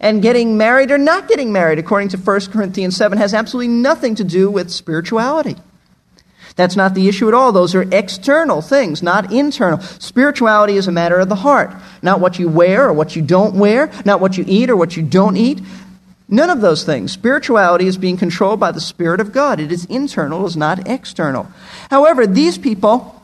And 0.00 0.22
getting 0.22 0.56
married 0.56 0.90
or 0.90 0.98
not 0.98 1.28
getting 1.28 1.52
married, 1.52 1.78
according 1.78 2.10
to 2.10 2.16
1 2.16 2.40
Corinthians 2.52 2.96
7, 2.96 3.18
has 3.18 3.34
absolutely 3.34 3.72
nothing 3.72 4.14
to 4.16 4.24
do 4.24 4.50
with 4.50 4.70
spirituality. 4.70 5.56
That's 6.58 6.74
not 6.74 6.94
the 6.94 7.08
issue 7.08 7.28
at 7.28 7.34
all. 7.34 7.52
Those 7.52 7.76
are 7.76 7.86
external 7.94 8.62
things, 8.62 9.00
not 9.00 9.32
internal. 9.32 9.78
Spirituality 9.78 10.76
is 10.76 10.88
a 10.88 10.92
matter 10.92 11.20
of 11.20 11.28
the 11.28 11.36
heart, 11.36 11.70
not 12.02 12.18
what 12.18 12.40
you 12.40 12.48
wear 12.48 12.88
or 12.88 12.92
what 12.92 13.14
you 13.14 13.22
don't 13.22 13.54
wear, 13.54 13.92
not 14.04 14.20
what 14.20 14.36
you 14.36 14.44
eat 14.44 14.68
or 14.68 14.74
what 14.74 14.96
you 14.96 15.04
don't 15.04 15.36
eat. 15.36 15.60
None 16.28 16.50
of 16.50 16.60
those 16.60 16.82
things. 16.82 17.12
Spirituality 17.12 17.86
is 17.86 17.96
being 17.96 18.16
controlled 18.16 18.58
by 18.58 18.72
the 18.72 18.80
Spirit 18.80 19.20
of 19.20 19.30
God. 19.30 19.60
It 19.60 19.70
is 19.70 19.84
internal, 19.84 20.42
it 20.42 20.48
is 20.48 20.56
not 20.56 20.88
external. 20.88 21.46
However, 21.90 22.26
these 22.26 22.58
people 22.58 23.14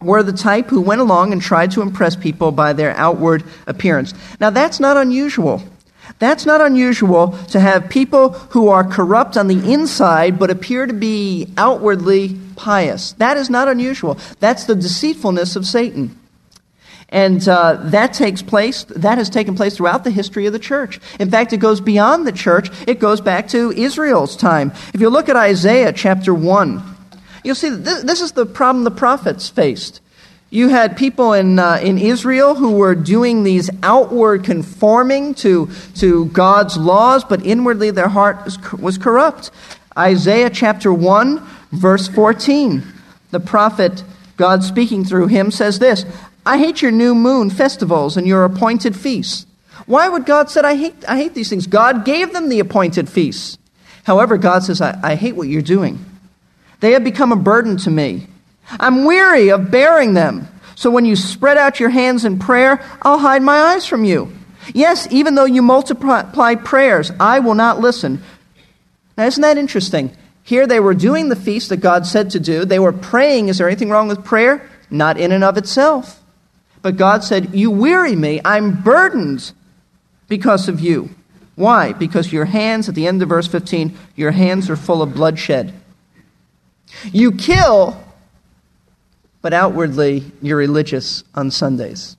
were 0.00 0.22
the 0.22 0.32
type 0.32 0.68
who 0.68 0.80
went 0.80 1.00
along 1.00 1.32
and 1.32 1.42
tried 1.42 1.72
to 1.72 1.82
impress 1.82 2.14
people 2.14 2.52
by 2.52 2.72
their 2.72 2.92
outward 2.92 3.42
appearance. 3.66 4.14
Now, 4.38 4.50
that's 4.50 4.78
not 4.78 4.96
unusual. 4.96 5.60
That's 6.18 6.44
not 6.44 6.60
unusual 6.60 7.38
to 7.48 7.60
have 7.60 7.88
people 7.88 8.30
who 8.50 8.68
are 8.68 8.84
corrupt 8.84 9.36
on 9.36 9.46
the 9.46 9.72
inside 9.72 10.38
but 10.38 10.50
appear 10.50 10.86
to 10.86 10.92
be 10.92 11.52
outwardly 11.56 12.36
pious. 12.56 13.12
That 13.12 13.36
is 13.36 13.48
not 13.48 13.68
unusual. 13.68 14.18
That's 14.40 14.64
the 14.64 14.74
deceitfulness 14.74 15.56
of 15.56 15.66
Satan. 15.66 16.16
And 17.10 17.46
uh, 17.48 17.74
that 17.84 18.12
takes 18.12 18.40
place, 18.40 18.84
that 18.84 19.18
has 19.18 19.28
taken 19.28 19.56
place 19.56 19.76
throughout 19.76 20.04
the 20.04 20.10
history 20.10 20.46
of 20.46 20.52
the 20.52 20.60
church. 20.60 21.00
In 21.18 21.30
fact, 21.30 21.52
it 21.52 21.56
goes 21.56 21.80
beyond 21.80 22.26
the 22.26 22.32
church, 22.32 22.70
it 22.86 23.00
goes 23.00 23.20
back 23.20 23.48
to 23.48 23.72
Israel's 23.72 24.36
time. 24.36 24.72
If 24.94 25.00
you 25.00 25.10
look 25.10 25.28
at 25.28 25.36
Isaiah 25.36 25.92
chapter 25.92 26.32
1, 26.32 26.82
you'll 27.42 27.56
see 27.56 27.70
that 27.70 27.84
this, 27.84 28.02
this 28.04 28.20
is 28.20 28.32
the 28.32 28.46
problem 28.46 28.84
the 28.84 28.92
prophets 28.92 29.48
faced. 29.48 30.00
You 30.52 30.68
had 30.68 30.96
people 30.96 31.32
in, 31.32 31.60
uh, 31.60 31.78
in 31.80 31.96
Israel 31.96 32.56
who 32.56 32.72
were 32.72 32.96
doing 32.96 33.44
these 33.44 33.70
outward 33.84 34.42
conforming 34.42 35.34
to, 35.36 35.70
to 35.96 36.26
God's 36.26 36.76
laws, 36.76 37.22
but 37.22 37.46
inwardly 37.46 37.92
their 37.92 38.08
heart 38.08 38.44
was, 38.44 38.72
was 38.72 38.98
corrupt. 38.98 39.52
Isaiah 39.96 40.50
chapter 40.50 40.92
1, 40.92 41.40
verse 41.70 42.08
14. 42.08 42.82
The 43.30 43.38
prophet, 43.38 44.02
God 44.36 44.64
speaking 44.64 45.04
through 45.04 45.28
him, 45.28 45.52
says 45.52 45.78
this 45.78 46.04
I 46.44 46.58
hate 46.58 46.82
your 46.82 46.90
new 46.90 47.14
moon 47.14 47.50
festivals 47.50 48.16
and 48.16 48.26
your 48.26 48.44
appointed 48.44 48.96
feasts. 48.96 49.46
Why 49.86 50.08
would 50.08 50.26
God 50.26 50.50
say, 50.50 50.62
I 50.62 50.74
hate, 50.74 51.04
I 51.08 51.16
hate 51.16 51.34
these 51.34 51.48
things? 51.48 51.68
God 51.68 52.04
gave 52.04 52.32
them 52.32 52.48
the 52.48 52.58
appointed 52.58 53.08
feasts. 53.08 53.56
However, 54.02 54.36
God 54.36 54.64
says, 54.64 54.80
I, 54.80 54.98
I 55.02 55.14
hate 55.14 55.36
what 55.36 55.48
you're 55.48 55.62
doing. 55.62 56.04
They 56.80 56.92
have 56.92 57.04
become 57.04 57.30
a 57.30 57.36
burden 57.36 57.76
to 57.78 57.90
me. 57.90 58.26
I'm 58.78 59.04
weary 59.04 59.50
of 59.50 59.70
bearing 59.70 60.14
them. 60.14 60.48
So 60.76 60.90
when 60.90 61.04
you 61.04 61.16
spread 61.16 61.58
out 61.58 61.80
your 61.80 61.90
hands 61.90 62.24
in 62.24 62.38
prayer, 62.38 62.82
I'll 63.02 63.18
hide 63.18 63.42
my 63.42 63.58
eyes 63.58 63.86
from 63.86 64.04
you. 64.04 64.32
Yes, 64.72 65.08
even 65.10 65.34
though 65.34 65.44
you 65.44 65.62
multiply 65.62 66.54
prayers, 66.54 67.10
I 67.18 67.40
will 67.40 67.54
not 67.54 67.80
listen. 67.80 68.22
Now, 69.16 69.26
isn't 69.26 69.42
that 69.42 69.58
interesting? 69.58 70.16
Here 70.42 70.66
they 70.66 70.80
were 70.80 70.94
doing 70.94 71.28
the 71.28 71.36
feast 71.36 71.68
that 71.68 71.78
God 71.78 72.06
said 72.06 72.30
to 72.30 72.40
do. 72.40 72.64
They 72.64 72.78
were 72.78 72.92
praying. 72.92 73.48
Is 73.48 73.58
there 73.58 73.68
anything 73.68 73.90
wrong 73.90 74.08
with 74.08 74.24
prayer? 74.24 74.68
Not 74.90 75.18
in 75.18 75.32
and 75.32 75.44
of 75.44 75.56
itself. 75.56 76.20
But 76.82 76.96
God 76.96 77.24
said, 77.24 77.54
You 77.54 77.70
weary 77.70 78.16
me. 78.16 78.40
I'm 78.44 78.82
burdened 78.82 79.52
because 80.28 80.68
of 80.68 80.80
you. 80.80 81.10
Why? 81.56 81.92
Because 81.92 82.32
your 82.32 82.46
hands, 82.46 82.88
at 82.88 82.94
the 82.94 83.06
end 83.06 83.22
of 83.22 83.28
verse 83.28 83.46
15, 83.46 83.96
your 84.16 84.30
hands 84.30 84.70
are 84.70 84.76
full 84.76 85.02
of 85.02 85.14
bloodshed. 85.14 85.74
You 87.12 87.32
kill 87.32 88.02
but 89.42 89.52
outwardly 89.52 90.24
you're 90.42 90.58
religious 90.58 91.24
on 91.34 91.50
Sundays, 91.50 92.16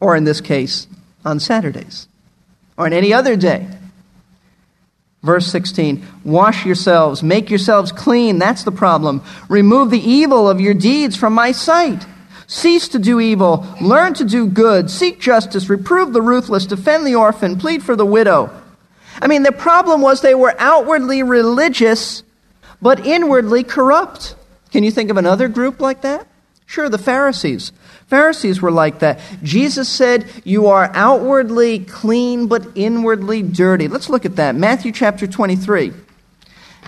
or 0.00 0.16
in 0.16 0.24
this 0.24 0.40
case, 0.40 0.86
on 1.24 1.40
Saturdays, 1.40 2.08
or 2.76 2.86
on 2.86 2.92
any 2.92 3.12
other 3.12 3.36
day. 3.36 3.68
Verse 5.22 5.46
16, 5.48 6.06
wash 6.24 6.64
yourselves, 6.64 7.22
make 7.22 7.50
yourselves 7.50 7.90
clean. 7.90 8.38
That's 8.38 8.62
the 8.62 8.70
problem. 8.70 9.22
Remove 9.48 9.90
the 9.90 9.98
evil 9.98 10.48
of 10.48 10.60
your 10.60 10.74
deeds 10.74 11.16
from 11.16 11.32
my 11.32 11.50
sight. 11.50 12.06
Cease 12.46 12.86
to 12.88 13.00
do 13.00 13.18
evil, 13.18 13.66
learn 13.80 14.14
to 14.14 14.24
do 14.24 14.46
good, 14.46 14.88
seek 14.88 15.18
justice, 15.18 15.68
reprove 15.68 16.12
the 16.12 16.22
ruthless, 16.22 16.64
defend 16.64 17.04
the 17.04 17.16
orphan, 17.16 17.58
plead 17.58 17.82
for 17.82 17.96
the 17.96 18.06
widow. 18.06 18.50
I 19.20 19.26
mean, 19.26 19.42
the 19.42 19.50
problem 19.50 20.00
was 20.00 20.20
they 20.20 20.34
were 20.34 20.54
outwardly 20.58 21.24
religious, 21.24 22.22
but 22.80 23.04
inwardly 23.04 23.64
corrupt. 23.64 24.36
Can 24.70 24.84
you 24.84 24.92
think 24.92 25.10
of 25.10 25.16
another 25.16 25.48
group 25.48 25.80
like 25.80 26.02
that? 26.02 26.28
Sure, 26.66 26.88
the 26.88 26.98
Pharisees. 26.98 27.72
Pharisees 28.08 28.60
were 28.60 28.72
like 28.72 28.98
that. 28.98 29.20
Jesus 29.42 29.88
said, 29.88 30.26
You 30.44 30.66
are 30.66 30.90
outwardly 30.94 31.80
clean, 31.80 32.48
but 32.48 32.66
inwardly 32.74 33.42
dirty. 33.42 33.88
Let's 33.88 34.08
look 34.08 34.24
at 34.24 34.36
that. 34.36 34.54
Matthew 34.54 34.92
chapter 34.92 35.26
23. 35.26 35.92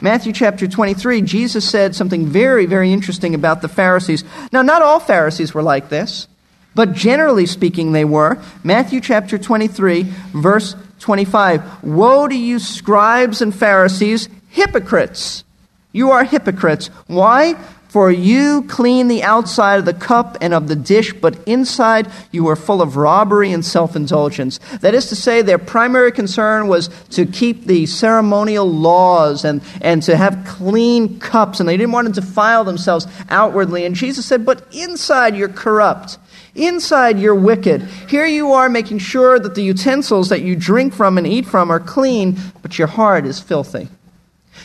Matthew 0.00 0.32
chapter 0.32 0.68
23, 0.68 1.22
Jesus 1.22 1.68
said 1.68 1.94
something 1.94 2.26
very, 2.26 2.66
very 2.66 2.92
interesting 2.92 3.34
about 3.34 3.62
the 3.62 3.68
Pharisees. 3.68 4.22
Now, 4.52 4.62
not 4.62 4.82
all 4.82 5.00
Pharisees 5.00 5.54
were 5.54 5.62
like 5.62 5.88
this, 5.88 6.28
but 6.74 6.92
generally 6.92 7.46
speaking, 7.46 7.92
they 7.92 8.04
were. 8.04 8.40
Matthew 8.62 9.00
chapter 9.00 9.38
23, 9.38 10.04
verse 10.34 10.76
25. 11.00 11.82
Woe 11.82 12.28
to 12.28 12.36
you, 12.36 12.60
scribes 12.60 13.42
and 13.42 13.54
Pharisees, 13.54 14.28
hypocrites! 14.50 15.42
You 15.90 16.10
are 16.12 16.22
hypocrites. 16.22 16.88
Why? 17.06 17.56
For 17.88 18.10
you 18.10 18.64
clean 18.68 19.08
the 19.08 19.22
outside 19.22 19.78
of 19.78 19.86
the 19.86 19.94
cup 19.94 20.36
and 20.42 20.52
of 20.52 20.68
the 20.68 20.76
dish, 20.76 21.14
but 21.14 21.38
inside 21.46 22.06
you 22.30 22.46
are 22.48 22.56
full 22.56 22.82
of 22.82 22.96
robbery 22.96 23.50
and 23.50 23.64
self 23.64 23.96
indulgence. 23.96 24.58
That 24.80 24.94
is 24.94 25.06
to 25.06 25.16
say, 25.16 25.40
their 25.40 25.58
primary 25.58 26.12
concern 26.12 26.68
was 26.68 26.88
to 27.10 27.24
keep 27.24 27.64
the 27.64 27.86
ceremonial 27.86 28.70
laws 28.70 29.44
and, 29.44 29.62
and 29.80 30.02
to 30.02 30.16
have 30.16 30.44
clean 30.46 31.18
cups, 31.18 31.60
and 31.60 31.68
they 31.68 31.78
didn't 31.78 31.92
want 31.92 32.14
to 32.14 32.20
defile 32.20 32.62
themselves 32.62 33.06
outwardly. 33.30 33.86
And 33.86 33.94
Jesus 33.94 34.26
said, 34.26 34.44
But 34.44 34.66
inside 34.72 35.34
you're 35.34 35.48
corrupt. 35.48 36.18
Inside 36.54 37.18
you're 37.18 37.34
wicked. 37.34 37.82
Here 38.08 38.26
you 38.26 38.52
are 38.52 38.68
making 38.68 38.98
sure 38.98 39.38
that 39.38 39.54
the 39.54 39.62
utensils 39.62 40.28
that 40.28 40.42
you 40.42 40.56
drink 40.56 40.92
from 40.92 41.16
and 41.16 41.26
eat 41.26 41.46
from 41.46 41.70
are 41.70 41.80
clean, 41.80 42.36
but 42.60 42.78
your 42.78 42.88
heart 42.88 43.24
is 43.24 43.40
filthy. 43.40 43.88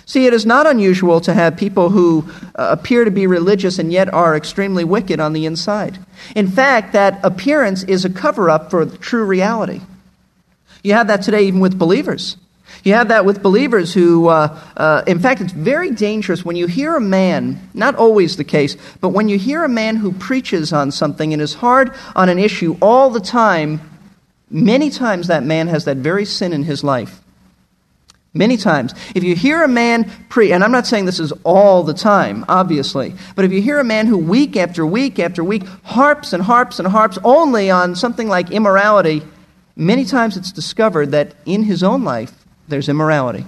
See, 0.06 0.26
it 0.26 0.34
is 0.34 0.46
not 0.46 0.68
unusual 0.68 1.22
to 1.22 1.34
have 1.34 1.58
people 1.58 1.90
who 1.90 2.26
uh, 2.56 2.68
appear 2.72 3.06
to 3.06 3.12
be 3.12 3.28
religious 3.28 3.80
and 3.80 3.92
yet 3.92 4.14
are 4.14 4.36
extremely 4.36 4.84
wicked 4.84 5.20
on 5.20 5.34
the 5.34 5.46
inside. 5.46 5.98
In 6.36 6.48
fact, 6.48 6.94
that 6.94 7.20
appearance 7.24 7.84
is 7.84 8.06
a 8.06 8.10
cover 8.10 8.50
up 8.50 8.70
for 8.70 8.86
the 8.86 8.98
true 8.98 9.26
reality. 9.26 9.82
You 10.84 10.94
have 10.94 11.08
that 11.08 11.22
today 11.22 11.44
even 11.46 11.60
with 11.60 11.80
believers. 11.80 12.38
You 12.84 12.94
have 12.94 13.08
that 13.08 13.24
with 13.24 13.42
believers 13.42 13.94
who, 13.94 14.28
uh, 14.28 14.60
uh, 14.76 15.04
in 15.08 15.20
fact, 15.20 15.40
it's 15.40 15.54
very 15.54 15.92
dangerous 15.92 16.44
when 16.44 16.58
you 16.58 16.68
hear 16.68 16.96
a 16.98 17.02
man, 17.02 17.70
not 17.74 17.96
always 17.96 18.36
the 18.36 18.44
case, 18.44 18.76
but 19.00 19.10
when 19.10 19.30
you 19.30 19.38
hear 19.38 19.64
a 19.64 19.70
man 19.70 19.96
who 19.96 20.12
preaches 20.12 20.74
on 20.74 20.92
something 20.92 21.32
and 21.32 21.42
is 21.42 21.54
hard 21.54 21.94
on 22.16 22.28
an 22.28 22.40
issue 22.40 22.76
all 22.82 23.10
the 23.10 23.22
time, 23.22 23.80
many 24.50 24.90
times 24.90 25.28
that 25.28 25.44
man 25.44 25.68
has 25.68 25.86
that 25.86 25.98
very 25.98 26.26
sin 26.26 26.52
in 26.52 26.64
his 26.64 26.84
life. 26.84 27.23
Many 28.36 28.58
times. 28.58 28.96
If 29.14 29.24
you 29.24 29.36
hear 29.36 29.64
a 29.64 29.68
man 29.68 30.10
preach, 30.28 30.52
and 30.52 30.64
I'm 30.64 30.72
not 30.72 30.88
saying 30.88 31.06
this 31.06 31.20
is 31.20 31.32
all 31.44 31.84
the 31.84 31.94
time, 31.94 32.46
obviously, 32.48 33.14
but 33.36 33.46
if 33.46 33.52
you 33.52 33.62
hear 33.62 33.80
a 33.80 33.84
man 33.84 34.08
who 34.08 34.18
week 34.18 34.58
after 34.58 34.84
week 34.86 35.20
after 35.20 35.44
week 35.44 35.64
harps 35.84 36.34
and 36.34 36.42
harps 36.42 36.80
and 36.80 36.88
harps 36.88 37.20
only 37.24 37.70
on 37.70 37.96
something 37.96 38.28
like 38.28 38.50
immorality, 38.50 39.22
many 39.76 40.04
times 40.04 40.36
it's 40.36 40.52
discovered 40.52 41.12
that 41.12 41.36
in 41.46 41.62
his 41.64 41.84
own 41.84 42.04
life 42.04 42.34
there's 42.68 42.90
immorality. 42.90 43.46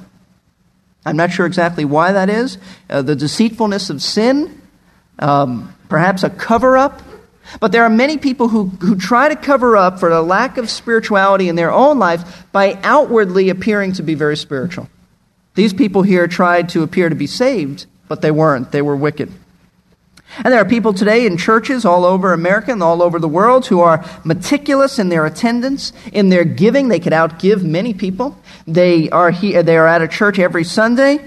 I'm 1.03 1.17
not 1.17 1.31
sure 1.31 1.47
exactly 1.47 1.85
why 1.85 2.11
that 2.11 2.29
is. 2.29 2.59
Uh, 2.87 3.01
the 3.01 3.15
deceitfulness 3.15 3.89
of 3.89 4.03
sin, 4.03 4.61
um, 5.17 5.75
perhaps 5.89 6.21
a 6.21 6.29
cover 6.29 6.77
up. 6.77 7.01
But 7.59 7.71
there 7.71 7.83
are 7.83 7.89
many 7.89 8.17
people 8.17 8.49
who, 8.49 8.65
who 8.81 8.95
try 8.95 9.29
to 9.29 9.35
cover 9.35 9.77
up 9.77 9.99
for 9.99 10.09
the 10.09 10.21
lack 10.21 10.57
of 10.57 10.69
spirituality 10.69 11.47
in 11.49 11.55
their 11.55 11.71
own 11.71 11.99
life 11.99 12.45
by 12.51 12.79
outwardly 12.83 13.49
appearing 13.49 13.93
to 13.93 14.03
be 14.03 14.15
very 14.15 14.37
spiritual. 14.37 14.89
These 15.55 15.73
people 15.73 16.01
here 16.01 16.27
tried 16.27 16.69
to 16.69 16.83
appear 16.83 17.09
to 17.09 17.15
be 17.15 17.27
saved, 17.27 17.85
but 18.07 18.21
they 18.21 18.31
weren't. 18.31 18.71
They 18.71 18.81
were 18.81 18.95
wicked. 18.95 19.31
And 20.43 20.51
there 20.53 20.59
are 20.59 20.65
people 20.65 20.93
today 20.93 21.25
in 21.25 21.37
churches 21.37 21.85
all 21.85 22.03
over 22.03 22.33
America 22.33 22.71
and 22.71 22.83
all 22.83 23.01
over 23.01 23.19
the 23.19 23.27
world 23.27 23.67
who 23.67 23.79
are 23.79 24.03
meticulous 24.25 24.99
in 24.99 25.09
their 25.09 25.25
attendance, 25.25 25.93
in 26.11 26.29
their 26.29 26.43
giving. 26.43 26.89
They 26.89 26.99
could 26.99 27.13
outgive 27.13 27.63
many 27.63 27.93
people. 27.93 28.37
They 28.67 29.09
are, 29.11 29.31
he, 29.31 29.61
they 29.61 29.77
are 29.77 29.87
at 29.87 30.01
a 30.01 30.07
church 30.07 30.39
every 30.39 30.65
Sunday. 30.65 31.23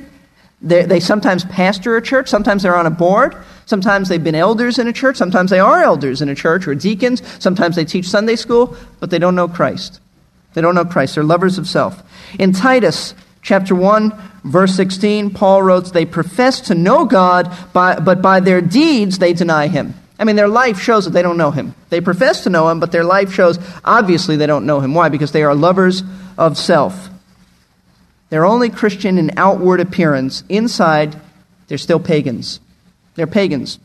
They, 0.61 0.85
they 0.85 1.01
sometimes 1.01 1.44
pastor 1.44 1.97
a 1.97 2.03
church. 2.03 2.29
Sometimes 2.29 2.62
they're 2.62 2.77
on 2.77 2.87
a 2.87 2.90
board. 2.90 3.37
Sometimes 3.66 4.09
they've 4.09 4.23
been 4.23 4.35
elders 4.35 4.79
in 4.79 4.88
a 4.88 4.92
church. 4.92 5.16
Sometimes 5.16 5.51
they 5.51 5.61
are 5.61 5.83
elders 5.83 6.21
in 6.21 6.29
a 6.29 6.35
church 6.35 6.66
or 6.66 6.75
deacons. 6.75 7.23
Sometimes 7.38 7.77
they 7.77 7.85
teach 7.85 8.09
Sunday 8.09 8.35
school, 8.35 8.77
but 8.99 9.11
they 9.11 9.18
don't 9.18 9.37
know 9.37 9.47
Christ. 9.47 10.01
They 10.55 10.61
don't 10.61 10.75
know 10.75 10.85
Christ. 10.85 11.14
They're 11.14 11.25
lovers 11.25 11.59
of 11.59 11.68
self. 11.68 12.03
In 12.38 12.53
Titus 12.53 13.14
chapter 13.42 13.75
1, 13.75 14.12
verse 14.44 14.75
16, 14.75 15.31
Paul 15.31 15.62
wrote, 15.62 15.92
They 15.92 16.05
profess 16.05 16.62
to 16.62 16.75
know 16.75 17.05
God, 17.05 17.57
by, 17.73 18.01
but 18.01 18.21
by 18.21 18.40
their 18.40 18.61
deeds 18.61 19.18
they 19.18 19.33
deny 19.33 19.68
him. 19.68 19.94
I 20.18 20.25
mean, 20.25 20.35
their 20.35 20.49
life 20.49 20.81
shows 20.81 21.05
that 21.05 21.12
they 21.12 21.23
don't 21.23 21.37
know 21.37 21.53
him. 21.53 21.77
They 21.90 22.01
profess 22.01 22.42
to 22.42 22.51
know 22.51 22.68
him, 22.68 22.81
but 22.81 22.90
their 22.90 23.05
life 23.05 23.33
shows 23.33 23.59
obviously 23.85 24.37
they 24.37 24.47
don't 24.47 24.66
know 24.66 24.81
him. 24.81 24.92
Why? 24.92 25.09
Because 25.09 25.31
they 25.31 25.44
are 25.44 25.55
lovers 25.55 26.03
of 26.37 26.59
self. 26.59 27.09
They're 28.30 28.46
only 28.46 28.70
Christian 28.70 29.18
in 29.18 29.32
outward 29.36 29.80
appearance. 29.80 30.44
Inside, 30.48 31.16
they're 31.66 31.78
still 31.78 32.00
pagans. 32.00 32.60
They're 33.14 33.26
pagans. 33.26 33.78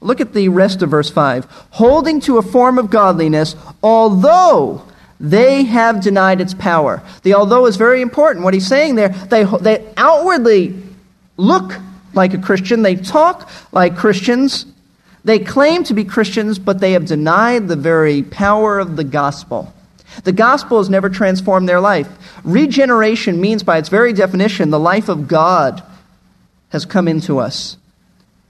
Look 0.00 0.20
at 0.20 0.32
the 0.32 0.48
rest 0.48 0.82
of 0.82 0.90
verse 0.90 1.10
5. 1.10 1.44
Holding 1.70 2.20
to 2.20 2.38
a 2.38 2.42
form 2.42 2.78
of 2.78 2.90
godliness, 2.90 3.54
although 3.82 4.82
they 5.20 5.64
have 5.64 6.02
denied 6.02 6.40
its 6.40 6.54
power. 6.54 7.02
The 7.22 7.34
although 7.34 7.66
is 7.66 7.76
very 7.76 8.02
important. 8.02 8.44
What 8.44 8.54
he's 8.54 8.66
saying 8.66 8.96
there, 8.96 9.10
they, 9.10 9.44
they 9.44 9.86
outwardly 9.96 10.82
look 11.36 11.74
like 12.14 12.34
a 12.34 12.38
Christian, 12.38 12.82
they 12.82 12.96
talk 12.96 13.48
like 13.70 13.96
Christians, 13.96 14.66
they 15.24 15.38
claim 15.38 15.84
to 15.84 15.94
be 15.94 16.04
Christians, 16.04 16.58
but 16.58 16.80
they 16.80 16.92
have 16.92 17.06
denied 17.06 17.68
the 17.68 17.76
very 17.76 18.22
power 18.22 18.80
of 18.80 18.96
the 18.96 19.04
gospel. 19.04 19.72
The 20.24 20.32
gospel 20.32 20.78
has 20.78 20.88
never 20.88 21.08
transformed 21.08 21.68
their 21.68 21.80
life. 21.80 22.08
Regeneration 22.44 23.40
means, 23.40 23.62
by 23.62 23.78
its 23.78 23.88
very 23.88 24.12
definition, 24.12 24.70
the 24.70 24.78
life 24.78 25.08
of 25.08 25.28
God 25.28 25.82
has 26.70 26.84
come 26.86 27.08
into 27.08 27.38
us, 27.38 27.76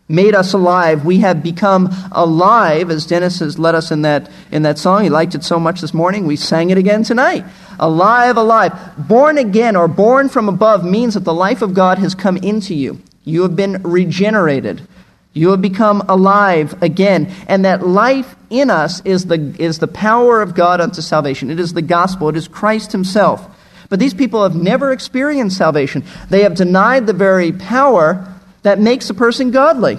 made 0.09 0.35
us 0.35 0.53
alive. 0.53 1.05
We 1.05 1.19
have 1.21 1.43
become 1.43 1.89
alive, 2.13 2.91
as 2.91 3.07
Dennis 3.07 3.39
has 3.41 3.59
led 3.59 3.75
us 3.75 3.91
in 3.91 4.03
that, 4.03 4.31
in 4.51 4.63
that 4.63 4.79
song. 4.79 5.03
He 5.03 5.11
liked 5.11 5.35
it 5.35 5.45
so 5.45 5.59
much 5.59 5.81
this 5.81 5.95
morning, 5.95 6.27
we 6.27 6.37
sang 6.37 6.71
it 6.71 6.79
again 6.79 7.03
tonight. 7.03 7.45
Alive, 7.81 8.37
alive. 8.37 8.73
Born 8.97 9.39
again 9.39 9.75
or 9.75 9.89
born 9.89 10.29
from 10.29 10.49
above 10.49 10.85
means 10.85 11.15
that 11.15 11.25
the 11.25 11.35
life 11.35 11.63
of 11.63 11.75
God 11.75 11.99
has 11.99 12.15
come 12.15 12.37
into 12.37 12.75
you. 12.75 13.01
You 13.25 13.43
have 13.43 13.57
been 13.57 13.83
regenerated. 13.83 14.87
You 15.35 15.51
have 15.51 15.63
become 15.63 16.03
alive 16.09 16.83
again. 16.83 17.33
And 17.49 17.65
that 17.65 17.87
life 17.87 18.37
in 18.51 18.71
us 18.71 19.01
is 19.05 19.27
the, 19.27 19.55
is 19.59 19.79
the 19.79 19.89
power 19.89 20.43
of 20.43 20.55
God 20.55 20.81
unto 20.81 21.01
salvation. 21.01 21.51
It 21.51 21.59
is 21.59 21.73
the 21.73 21.83
gospel. 21.83 22.29
It 22.29 22.37
is 22.37 22.49
Christ 22.49 22.93
himself. 22.93 23.49
But 23.89 23.99
these 23.99 24.15
people 24.15 24.43
have 24.43 24.55
never 24.55 24.93
experienced 24.93 25.57
salvation. 25.57 26.05
They 26.29 26.43
have 26.43 26.55
denied 26.55 27.07
the 27.07 27.13
very 27.13 27.53
power 27.53 28.27
that 28.63 28.79
makes 28.79 29.11
a 29.11 29.15
person 29.15 29.51
godly. 29.51 29.99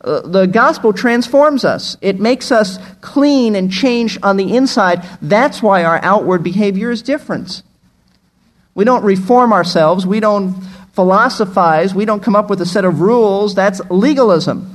Uh, 0.00 0.20
the 0.20 0.46
gospel 0.46 0.92
transforms 0.92 1.64
us. 1.64 1.96
It 2.00 2.20
makes 2.20 2.52
us 2.52 2.78
clean 3.00 3.56
and 3.56 3.72
changed 3.72 4.18
on 4.22 4.36
the 4.36 4.56
inside. 4.56 5.04
That's 5.22 5.62
why 5.62 5.84
our 5.84 5.98
outward 6.02 6.44
behavior 6.44 6.90
is 6.90 7.02
different. 7.02 7.62
We 8.74 8.84
don't 8.84 9.02
reform 9.02 9.52
ourselves. 9.52 10.06
We 10.06 10.20
don't 10.20 10.54
philosophize. 10.96 11.94
We 11.94 12.06
don't 12.06 12.22
come 12.22 12.34
up 12.34 12.50
with 12.50 12.60
a 12.60 12.66
set 12.66 12.84
of 12.84 13.00
rules. 13.00 13.54
That's 13.54 13.80
legalism. 13.90 14.72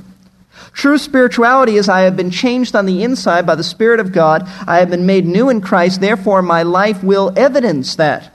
True 0.72 0.96
spirituality 0.96 1.76
is 1.76 1.88
I 1.88 2.02
have 2.02 2.16
been 2.16 2.30
changed 2.30 2.74
on 2.74 2.86
the 2.86 3.02
inside 3.02 3.44
by 3.44 3.56
the 3.56 3.64
Spirit 3.64 4.00
of 4.00 4.12
God. 4.12 4.48
I 4.66 4.78
have 4.78 4.88
been 4.88 5.04
made 5.04 5.26
new 5.26 5.50
in 5.50 5.60
Christ. 5.60 6.00
Therefore, 6.00 6.40
my 6.40 6.62
life 6.62 7.02
will 7.02 7.32
evidence 7.36 7.96
that. 7.96 8.32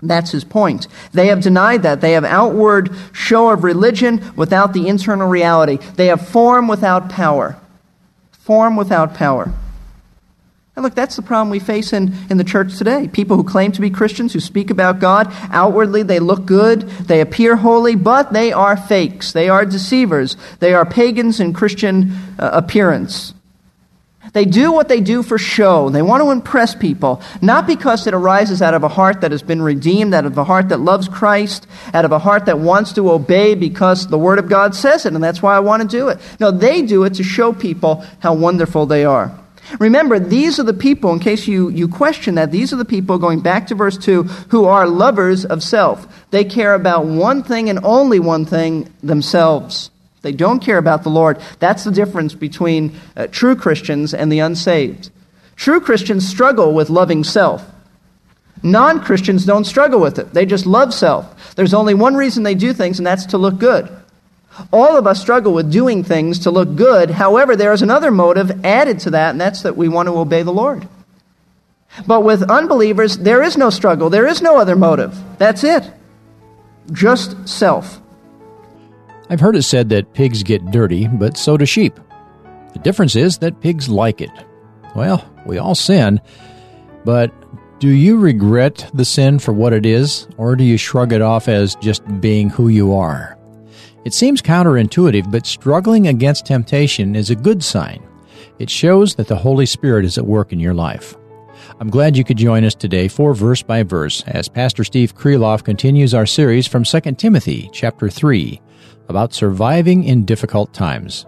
That's 0.00 0.30
his 0.30 0.44
point. 0.44 0.86
They 1.12 1.26
have 1.28 1.40
denied 1.40 1.82
that. 1.82 2.00
They 2.00 2.12
have 2.12 2.24
outward 2.24 2.94
show 3.12 3.50
of 3.50 3.64
religion 3.64 4.32
without 4.36 4.72
the 4.72 4.86
internal 4.86 5.28
reality. 5.28 5.78
They 5.96 6.06
have 6.06 6.28
form 6.28 6.68
without 6.68 7.08
power. 7.08 7.58
Form 8.30 8.76
without 8.76 9.14
power. 9.14 9.52
And 10.78 10.84
look, 10.84 10.94
that's 10.94 11.16
the 11.16 11.22
problem 11.22 11.50
we 11.50 11.58
face 11.58 11.92
in, 11.92 12.14
in 12.30 12.36
the 12.36 12.44
church 12.44 12.78
today. 12.78 13.08
People 13.08 13.36
who 13.36 13.42
claim 13.42 13.72
to 13.72 13.80
be 13.80 13.90
Christians, 13.90 14.32
who 14.32 14.38
speak 14.38 14.70
about 14.70 15.00
God, 15.00 15.26
outwardly 15.50 16.04
they 16.04 16.20
look 16.20 16.46
good, 16.46 16.82
they 16.82 17.20
appear 17.20 17.56
holy, 17.56 17.96
but 17.96 18.32
they 18.32 18.52
are 18.52 18.76
fakes. 18.76 19.32
They 19.32 19.48
are 19.48 19.66
deceivers. 19.66 20.36
They 20.60 20.74
are 20.74 20.86
pagans 20.86 21.40
in 21.40 21.52
Christian 21.52 22.12
uh, 22.38 22.50
appearance. 22.52 23.34
They 24.34 24.44
do 24.44 24.70
what 24.70 24.86
they 24.86 25.00
do 25.00 25.24
for 25.24 25.36
show. 25.36 25.90
They 25.90 26.00
want 26.00 26.22
to 26.22 26.30
impress 26.30 26.76
people, 26.76 27.22
not 27.42 27.66
because 27.66 28.06
it 28.06 28.14
arises 28.14 28.62
out 28.62 28.74
of 28.74 28.84
a 28.84 28.88
heart 28.88 29.22
that 29.22 29.32
has 29.32 29.42
been 29.42 29.60
redeemed, 29.60 30.14
out 30.14 30.26
of 30.26 30.38
a 30.38 30.44
heart 30.44 30.68
that 30.68 30.78
loves 30.78 31.08
Christ, 31.08 31.66
out 31.92 32.04
of 32.04 32.12
a 32.12 32.20
heart 32.20 32.46
that 32.46 32.60
wants 32.60 32.92
to 32.92 33.10
obey 33.10 33.56
because 33.56 34.06
the 34.06 34.18
Word 34.18 34.38
of 34.38 34.48
God 34.48 34.76
says 34.76 35.06
it, 35.06 35.12
and 35.12 35.24
that's 35.24 35.42
why 35.42 35.56
I 35.56 35.60
want 35.60 35.82
to 35.82 35.88
do 35.88 36.06
it. 36.06 36.20
No, 36.38 36.52
they 36.52 36.82
do 36.82 37.02
it 37.02 37.14
to 37.14 37.24
show 37.24 37.52
people 37.52 38.04
how 38.20 38.34
wonderful 38.34 38.86
they 38.86 39.04
are. 39.04 39.36
Remember, 39.78 40.18
these 40.18 40.58
are 40.58 40.64
the 40.64 40.72
people, 40.72 41.12
in 41.12 41.18
case 41.18 41.46
you, 41.46 41.68
you 41.68 41.88
question 41.88 42.36
that, 42.36 42.50
these 42.50 42.72
are 42.72 42.76
the 42.76 42.84
people, 42.84 43.18
going 43.18 43.40
back 43.40 43.66
to 43.68 43.74
verse 43.74 43.98
2, 43.98 44.22
who 44.22 44.64
are 44.64 44.86
lovers 44.86 45.44
of 45.44 45.62
self. 45.62 46.06
They 46.30 46.44
care 46.44 46.74
about 46.74 47.06
one 47.06 47.42
thing 47.42 47.68
and 47.68 47.78
only 47.84 48.18
one 48.18 48.44
thing 48.44 48.92
themselves. 49.02 49.90
They 50.22 50.32
don't 50.32 50.60
care 50.60 50.78
about 50.78 51.02
the 51.02 51.10
Lord. 51.10 51.40
That's 51.58 51.84
the 51.84 51.90
difference 51.90 52.34
between 52.34 52.98
uh, 53.16 53.28
true 53.28 53.56
Christians 53.56 54.14
and 54.14 54.32
the 54.32 54.40
unsaved. 54.40 55.10
True 55.56 55.80
Christians 55.80 56.28
struggle 56.28 56.72
with 56.72 56.90
loving 56.90 57.24
self. 57.24 57.64
Non 58.62 59.00
Christians 59.00 59.44
don't 59.44 59.64
struggle 59.64 60.00
with 60.00 60.18
it. 60.18 60.34
They 60.34 60.46
just 60.46 60.66
love 60.66 60.92
self. 60.92 61.54
There's 61.54 61.74
only 61.74 61.94
one 61.94 62.16
reason 62.16 62.42
they 62.42 62.54
do 62.54 62.72
things, 62.72 62.98
and 62.98 63.06
that's 63.06 63.26
to 63.26 63.38
look 63.38 63.58
good. 63.58 63.88
All 64.72 64.96
of 64.96 65.06
us 65.06 65.20
struggle 65.20 65.52
with 65.52 65.70
doing 65.70 66.02
things 66.02 66.40
to 66.40 66.50
look 66.50 66.74
good. 66.76 67.10
However, 67.10 67.56
there 67.56 67.72
is 67.72 67.82
another 67.82 68.10
motive 68.10 68.64
added 68.64 69.00
to 69.00 69.10
that, 69.10 69.30
and 69.30 69.40
that's 69.40 69.62
that 69.62 69.76
we 69.76 69.88
want 69.88 70.08
to 70.08 70.16
obey 70.16 70.42
the 70.42 70.52
Lord. 70.52 70.88
But 72.06 72.22
with 72.22 72.50
unbelievers, 72.50 73.18
there 73.18 73.42
is 73.42 73.56
no 73.56 73.70
struggle. 73.70 74.10
There 74.10 74.26
is 74.26 74.42
no 74.42 74.58
other 74.58 74.76
motive. 74.76 75.16
That's 75.38 75.64
it. 75.64 75.90
Just 76.92 77.48
self. 77.48 78.00
I've 79.30 79.40
heard 79.40 79.56
it 79.56 79.62
said 79.62 79.90
that 79.90 80.14
pigs 80.14 80.42
get 80.42 80.70
dirty, 80.70 81.06
but 81.06 81.36
so 81.36 81.56
do 81.56 81.66
sheep. 81.66 81.98
The 82.72 82.78
difference 82.78 83.16
is 83.16 83.38
that 83.38 83.60
pigs 83.60 83.88
like 83.88 84.20
it. 84.20 84.30
Well, 84.94 85.28
we 85.44 85.58
all 85.58 85.74
sin, 85.74 86.20
but 87.04 87.32
do 87.78 87.88
you 87.88 88.18
regret 88.18 88.90
the 88.92 89.04
sin 89.04 89.38
for 89.38 89.52
what 89.52 89.72
it 89.72 89.86
is, 89.86 90.26
or 90.36 90.56
do 90.56 90.64
you 90.64 90.76
shrug 90.76 91.12
it 91.12 91.22
off 91.22 91.46
as 91.46 91.74
just 91.76 92.02
being 92.20 92.50
who 92.50 92.68
you 92.68 92.94
are? 92.94 93.37
It 94.08 94.14
seems 94.14 94.40
counterintuitive, 94.40 95.30
but 95.30 95.44
struggling 95.44 96.08
against 96.08 96.46
temptation 96.46 97.14
is 97.14 97.28
a 97.28 97.34
good 97.34 97.62
sign. 97.62 98.02
It 98.58 98.70
shows 98.70 99.14
that 99.16 99.28
the 99.28 99.36
Holy 99.36 99.66
Spirit 99.66 100.06
is 100.06 100.16
at 100.16 100.24
work 100.24 100.50
in 100.50 100.58
your 100.58 100.72
life. 100.72 101.14
I'm 101.78 101.90
glad 101.90 102.16
you 102.16 102.24
could 102.24 102.38
join 102.38 102.64
us 102.64 102.74
today 102.74 103.08
for 103.08 103.34
verse 103.34 103.60
by 103.60 103.82
verse 103.82 104.22
as 104.22 104.48
Pastor 104.48 104.82
Steve 104.82 105.14
Kreloff 105.14 105.62
continues 105.62 106.14
our 106.14 106.24
series 106.24 106.66
from 106.66 106.84
2 106.84 107.00
Timothy 107.18 107.68
chapter 107.70 108.08
3 108.08 108.58
about 109.10 109.34
surviving 109.34 110.04
in 110.04 110.24
difficult 110.24 110.72
times. 110.72 111.26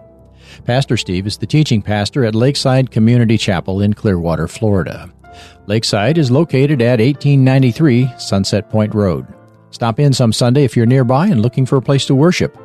Pastor 0.65 0.97
Steve 0.97 1.27
is 1.27 1.37
the 1.37 1.45
teaching 1.45 1.83
pastor 1.83 2.25
at 2.25 2.33
Lakeside 2.33 2.89
Community 2.89 3.37
Chapel 3.37 3.81
in 3.81 3.93
Clearwater, 3.93 4.47
Florida. 4.47 5.07
Lakeside 5.67 6.17
is 6.17 6.31
located 6.31 6.81
at 6.81 6.99
1893 6.99 8.09
Sunset 8.17 8.71
Point 8.71 8.95
Road. 8.95 9.27
Stop 9.69 9.99
in 9.99 10.13
some 10.13 10.33
Sunday 10.33 10.63
if 10.63 10.75
you're 10.75 10.87
nearby 10.87 11.27
and 11.27 11.43
looking 11.43 11.67
for 11.67 11.77
a 11.77 11.81
place 11.81 12.07
to 12.07 12.15
worship. 12.15 12.57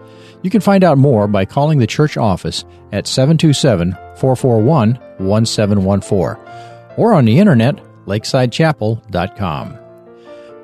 You 0.46 0.50
can 0.50 0.60
find 0.60 0.84
out 0.84 0.96
more 0.96 1.26
by 1.26 1.44
calling 1.44 1.80
the 1.80 1.88
church 1.88 2.16
office 2.16 2.64
at 2.92 3.08
727 3.08 3.90
441 4.16 4.94
1714 5.18 6.96
or 6.96 7.14
on 7.14 7.24
the 7.24 7.40
internet, 7.40 7.74
lakesidechapel.com. 8.06 9.78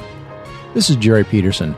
This 0.73 0.89
is 0.89 0.97
Jerry 0.97 1.23
Peterson. 1.23 1.77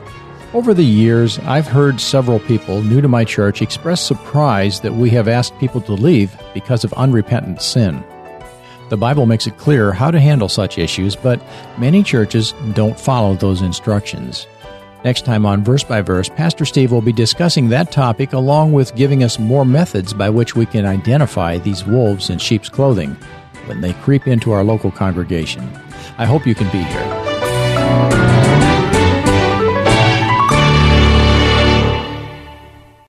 Over 0.56 0.74
the 0.74 0.84
years, 0.84 1.38
I've 1.40 1.68
heard 1.68 2.00
several 2.02 2.40
people 2.40 2.82
new 2.82 3.02
to 3.02 3.08
my 3.08 3.24
church 3.24 3.62
express 3.62 4.02
surprise 4.02 4.82
that 4.82 4.94
we 4.94 5.12
have 5.12 5.28
asked 5.28 5.60
people 5.60 5.82
to 5.82 5.94
leave 5.94 6.36
because 6.56 6.84
of 6.84 6.92
unrepentant 6.94 7.62
sin. 7.62 8.04
The 8.90 8.98
Bible 8.98 9.26
makes 9.26 9.48
it 9.48 9.58
clear 9.58 9.92
how 9.92 10.12
to 10.12 10.20
handle 10.20 10.50
such 10.50 10.78
issues, 10.78 11.16
but 11.16 11.42
many 11.78 12.04
churches 12.04 12.54
don't 12.74 13.00
follow 13.00 13.36
those 13.36 13.62
instructions. 13.62 14.48
Next 15.04 15.26
time 15.26 15.46
on 15.46 15.64
Verse 15.64 15.84
by 15.84 16.02
Verse, 16.02 16.30
Pastor 16.30 16.64
Steve 16.64 16.92
will 16.92 17.02
be 17.02 17.12
discussing 17.12 17.70
that 17.70 17.92
topic 17.92 18.34
along 18.34 18.72
with 18.72 18.96
giving 18.96 19.24
us 19.24 19.38
more 19.38 19.66
methods 19.66 20.14
by 20.14 20.30
which 20.30 20.56
we 20.56 20.66
can 20.66 20.86
identify 20.86 21.58
these 21.58 21.86
wolves 21.86 22.30
in 22.30 22.38
sheep's 22.38 22.70
clothing 22.70 23.18
when 23.66 23.82
they 23.82 23.94
creep 23.94 24.28
into 24.28 24.52
our 24.52 24.64
local 24.64 24.92
congregation. 24.92 25.68
I 26.18 26.26
hope 26.26 26.48
you 26.48 26.56
can 26.56 26.72
be 26.72 26.84
here. 26.84 28.33